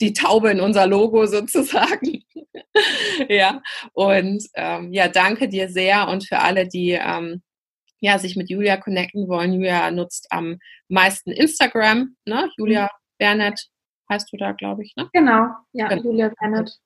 [0.00, 2.22] die Taube in unser Logo sozusagen.
[3.28, 3.62] ja,
[3.94, 7.42] und ähm, ja, danke dir sehr und für alle, die ähm,
[8.00, 9.52] ja, sich mit Julia connecten wollen.
[9.52, 10.58] Julia nutzt am
[10.88, 12.50] meisten Instagram, ne?
[12.58, 13.68] Julia Bernett
[14.10, 15.08] heißt du da, glaube ich, ne?
[15.12, 16.02] Genau, ja, genau.
[16.02, 16.76] Julia Bernett.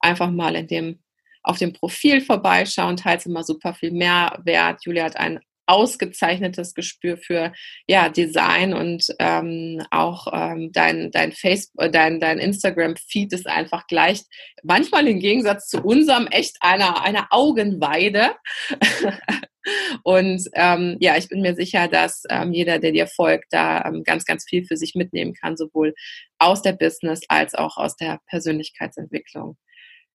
[0.00, 1.02] Einfach mal in dem
[1.48, 4.84] auf dem Profil vorbeischauen, teilt immer super viel Mehrwert.
[4.84, 7.52] Julia hat ein ausgezeichnetes Gespür für
[7.86, 13.86] ja, Design und ähm, auch ähm, dein, dein Facebook, äh, dein, dein Instagram-Feed ist einfach
[13.86, 14.22] gleich,
[14.62, 18.34] manchmal im Gegensatz zu unserem, echt einer, einer Augenweide.
[20.02, 24.04] und ähm, ja, ich bin mir sicher, dass ähm, jeder, der dir folgt, da ähm,
[24.04, 25.94] ganz, ganz viel für sich mitnehmen kann, sowohl
[26.38, 29.58] aus der Business als auch aus der Persönlichkeitsentwicklung.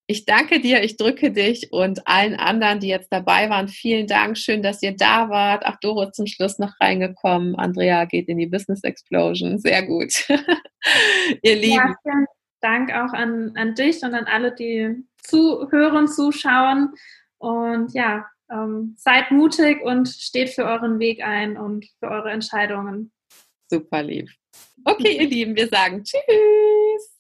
[0.06, 4.38] Ich danke dir, ich drücke dich und allen anderen, die jetzt dabei waren, vielen Dank.
[4.38, 5.64] Schön, dass ihr da wart.
[5.66, 7.56] Ach, Doro zum Schluss noch reingekommen.
[7.56, 9.60] Andrea geht in die Business Explosion.
[9.60, 10.28] Sehr gut.
[11.42, 11.76] ihr Lieben.
[11.76, 12.26] Ja, vielen
[12.60, 16.94] Dank auch an, an dich und an alle, die zuhören, zuschauen.
[17.38, 23.14] Und ja, ähm, seid mutig und steht für euren Weg ein und für eure Entscheidungen.
[23.70, 24.30] Super lieb.
[24.84, 27.13] Okay, ihr Lieben, wir sagen Tschüss.